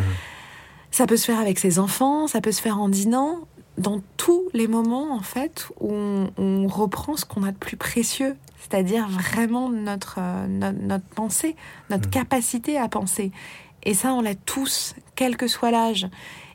[0.89, 3.41] Ça peut se faire avec ses enfants, ça peut se faire en dînant,
[3.82, 8.36] dans tous les moments en fait où on reprend ce qu'on a de plus précieux
[8.62, 11.56] c'est-à-dire vraiment notre, euh, notre, pensée,
[11.90, 12.12] notre mm.
[12.12, 13.32] capacité à penser.
[13.84, 16.08] Et ça, on l'a tous, quel que soit l'âge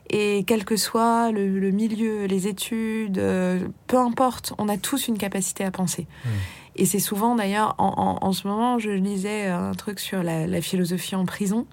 [0.09, 5.17] et quel que soit le, milieu, les études, euh, peu importe, on a tous une
[5.17, 6.07] capacité à penser.
[6.23, 6.29] Mm.
[6.77, 11.25] Et c'est souvent d'ailleurs, en, ce moment, je lisais un truc sur la, philosophie en
[11.25, 11.65] prison,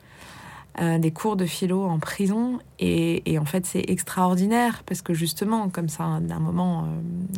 [0.80, 5.14] euh, des cours de philo en prison, et, et en fait c'est extraordinaire parce que
[5.14, 6.88] justement, comme ça, d'un moment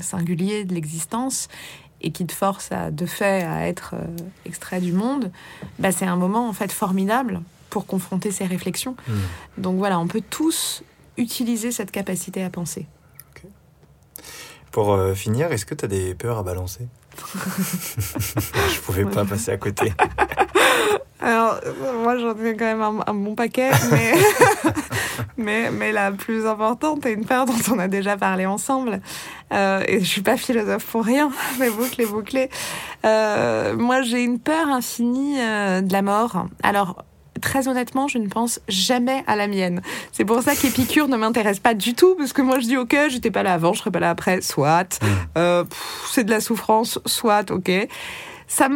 [0.01, 1.49] singulier de l'existence,
[2.01, 4.07] et qui te force à, de fait à être euh,
[4.45, 5.31] extrait du monde,
[5.79, 8.97] bah, c'est un moment en fait formidable pour confronter ces réflexions.
[9.09, 9.61] Hmm.
[9.63, 10.83] Donc voilà, on peut tous
[11.17, 12.87] utiliser cette capacité à penser.
[14.73, 16.87] Pour euh, finir, est-ce que tu as des peurs à balancer?
[17.17, 19.93] Je pouvais pas passer à côté.
[21.21, 21.61] Alors,
[22.03, 24.13] moi, j'en ai quand même un, bon paquet, mais,
[25.37, 29.01] mais, mais, la plus importante est une peur dont on a déjà parlé ensemble.
[29.53, 32.51] Euh, et je suis pas philosophe pour rien, mais boucler, boucler.
[33.05, 36.47] Euh, moi, j'ai une peur infinie euh, de la mort.
[36.63, 37.05] Alors,
[37.41, 39.83] très honnêtement, je ne pense jamais à la mienne.
[40.13, 42.97] C'est pour ça qu'Épicure ne m'intéresse pas du tout, parce que moi je dis ok,
[43.09, 45.01] j'étais pas là avant, je serai pas là après, soit.
[45.01, 45.07] Mm.
[45.39, 45.65] Euh,
[46.11, 47.71] c'est de la souffrance, soit, ok.
[48.49, 48.69] Ça,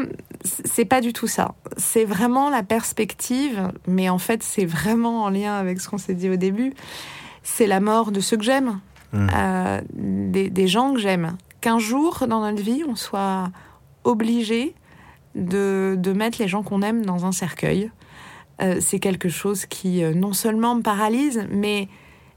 [0.42, 1.54] c'est pas du tout ça.
[1.76, 6.14] C'est vraiment la perspective, mais en fait, c'est vraiment en lien avec ce qu'on s'est
[6.14, 6.74] dit au début.
[7.42, 8.80] C'est la mort de ceux que j'aime,
[9.12, 9.28] mm.
[9.34, 11.36] euh, des, des gens que j'aime.
[11.60, 13.50] Qu'un jour dans notre vie, on soit
[14.02, 14.74] obligé
[15.36, 17.92] de, de mettre les gens qu'on aime dans un cercueil.
[18.62, 21.88] Euh, c'est quelque chose qui euh, non seulement me paralyse, mais,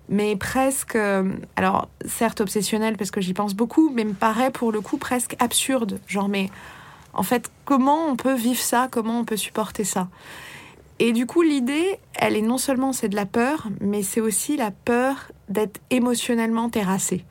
[0.07, 0.97] mais presque,
[1.55, 5.35] alors certes obsessionnel parce que j'y pense beaucoup, mais me paraît pour le coup presque
[5.39, 5.99] absurde.
[6.07, 6.49] Genre, mais
[7.13, 8.87] en fait, comment on peut vivre ça?
[8.89, 10.09] Comment on peut supporter ça?
[10.99, 14.57] Et du coup, l'idée, elle est non seulement c'est de la peur, mais c'est aussi
[14.57, 17.25] la peur d'être émotionnellement terrassé.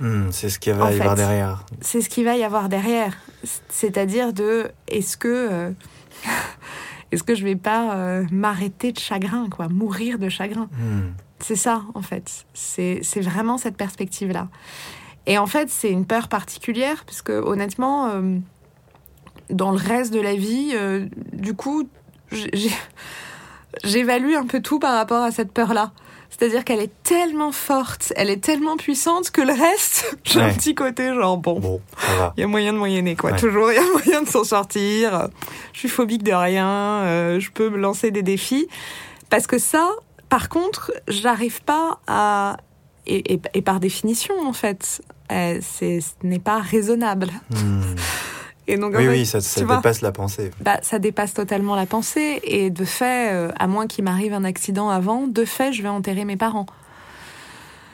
[0.00, 1.64] Hmm, c'est ce qu'il va y avoir derrière.
[1.80, 3.18] C'est ce qu'il va y avoir derrière.
[3.68, 5.74] C'est-à-dire de est-ce que
[7.12, 10.68] est-ce que je vais pas euh, m'arrêter de chagrin, quoi, mourir de chagrin?
[10.72, 11.12] Hmm.
[11.40, 12.44] C'est ça, en fait.
[12.54, 14.48] C'est vraiment cette perspective-là.
[15.26, 18.38] Et en fait, c'est une peur particulière, parce que honnêtement, euh,
[19.50, 21.88] dans le reste de la vie, euh, du coup,
[23.84, 25.92] j'évalue un peu tout par rapport à cette peur-là.
[26.30, 30.74] C'est-à-dire qu'elle est tellement forte, elle est tellement puissante que le reste, j'ai un petit
[30.76, 31.80] côté genre bon,
[32.36, 33.32] il y a moyen de moyenner quoi.
[33.32, 35.28] Toujours, il y a moyen de s'en sortir.
[35.72, 38.68] Je suis phobique de rien, euh, je peux me lancer des défis.
[39.28, 39.90] Parce que ça,
[40.28, 42.56] par contre, j'arrive pas à
[43.06, 47.30] et, par définition en fait, euh, ce n'est pas raisonnable.
[48.76, 50.50] Oui, oui, ça, dépasse la pensée.
[50.60, 52.40] Bah, ça dépasse totalement la pensée.
[52.44, 55.88] Et de fait, euh, à moins qu'il m'arrive un accident avant, de fait, je vais
[55.88, 56.66] enterrer mes parents.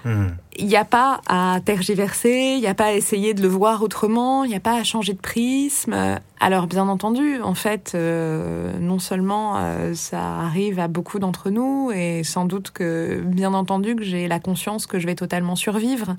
[0.07, 0.29] Hmm.
[0.57, 3.83] Il n'y a pas à tergiverser, il n'y a pas à essayer de le voir
[3.83, 6.21] autrement, il n'y a pas à changer de prisme.
[6.39, 11.91] Alors bien entendu, en fait, euh, non seulement euh, ça arrive à beaucoup d'entre nous,
[11.93, 16.17] et sans doute que, bien entendu, que j'ai la conscience que je vais totalement survivre,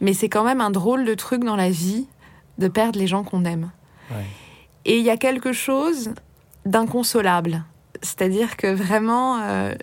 [0.00, 2.06] mais c'est quand même un drôle de truc dans la vie
[2.58, 3.70] de perdre les gens qu'on aime.
[4.84, 6.10] Et il y a quelque chose
[6.64, 7.64] d'inconsolable.
[8.02, 9.74] C'est-à-dire que vraiment, euh,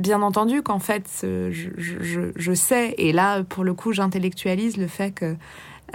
[0.00, 5.36] bien entendu qu'en fait, je, sais, et là, pour le coup, j'intellectualise le fait que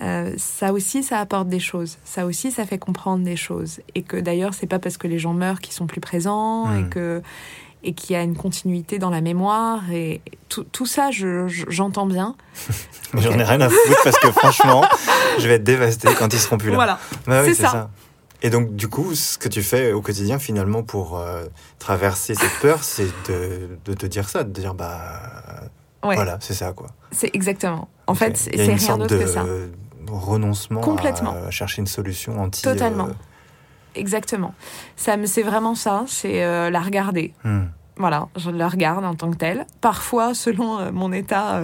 [0.02, 1.98] euh, ça aussi, ça apporte des choses.
[2.06, 3.82] Ça aussi, ça fait comprendre des choses.
[3.96, 6.88] Et que d'ailleurs, c'est pas parce que les gens meurent qu'ils sont plus présents et
[6.90, 7.22] que
[7.84, 12.36] et qu'il y a une continuité dans la mémoire et tout, tout ça, j'entends bien.
[13.14, 14.84] J'en ai rien à foutre parce que franchement,
[15.38, 16.76] je vais être dévastée quand ils seront plus là.
[16.76, 17.90] Voilà, bah c'est ça.
[18.42, 21.44] Et donc, du coup, ce que tu fais au quotidien, finalement, pour euh,
[21.78, 25.22] traverser cette peur, c'est de, de, te dire ça, de dire, bah,
[26.02, 26.88] voilà, c'est ça, quoi.
[27.12, 27.90] C'est exactement.
[28.08, 29.46] En fait, c'est rien d'autre que ça.
[30.08, 31.36] renoncement Complètement.
[31.48, 32.62] À, chercher une solution anti.
[32.62, 33.08] Totalement.
[33.08, 33.14] Euh,
[34.00, 34.54] Exactement.
[34.96, 37.34] Ça, c'est vraiment ça, c'est euh, la regarder.
[37.44, 37.66] Hmm.
[37.98, 39.66] Voilà, je la regarde en tant que telle.
[39.82, 41.62] Parfois, selon mon état,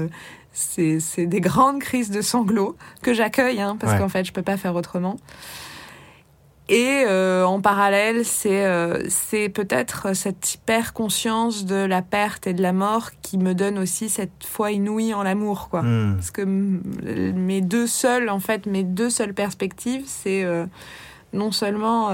[0.51, 4.57] c'est des grandes crises de sanglots que j'accueille, hein, parce qu'en fait, je peux pas
[4.57, 5.15] faire autrement.
[6.67, 12.53] Et euh, en parallèle, c'est euh, c'est peut-être cette hyper conscience de la perte et
[12.53, 15.83] de la mort qui me donne aussi cette foi inouïe en l'amour, quoi.
[15.83, 16.15] Hmm.
[16.15, 20.65] Parce que mes deux seules, en fait, mes deux seules perspectives, c'est euh,
[21.35, 22.07] non seulement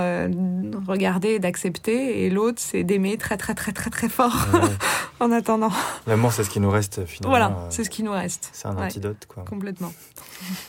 [0.87, 4.35] regarder et d'accepter, et l'autre, c'est d'aimer très très très très très fort
[5.19, 5.71] en attendant.
[6.07, 7.31] L'amour, c'est ce qui nous reste finalement.
[7.31, 8.49] Voilà, c'est ce qui nous reste.
[8.53, 9.43] C'est un antidote, quoi.
[9.45, 9.93] Complètement.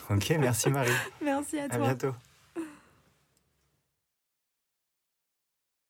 [0.09, 0.91] ok, merci Marie.
[1.23, 1.75] merci à toi.
[1.75, 2.13] À bientôt.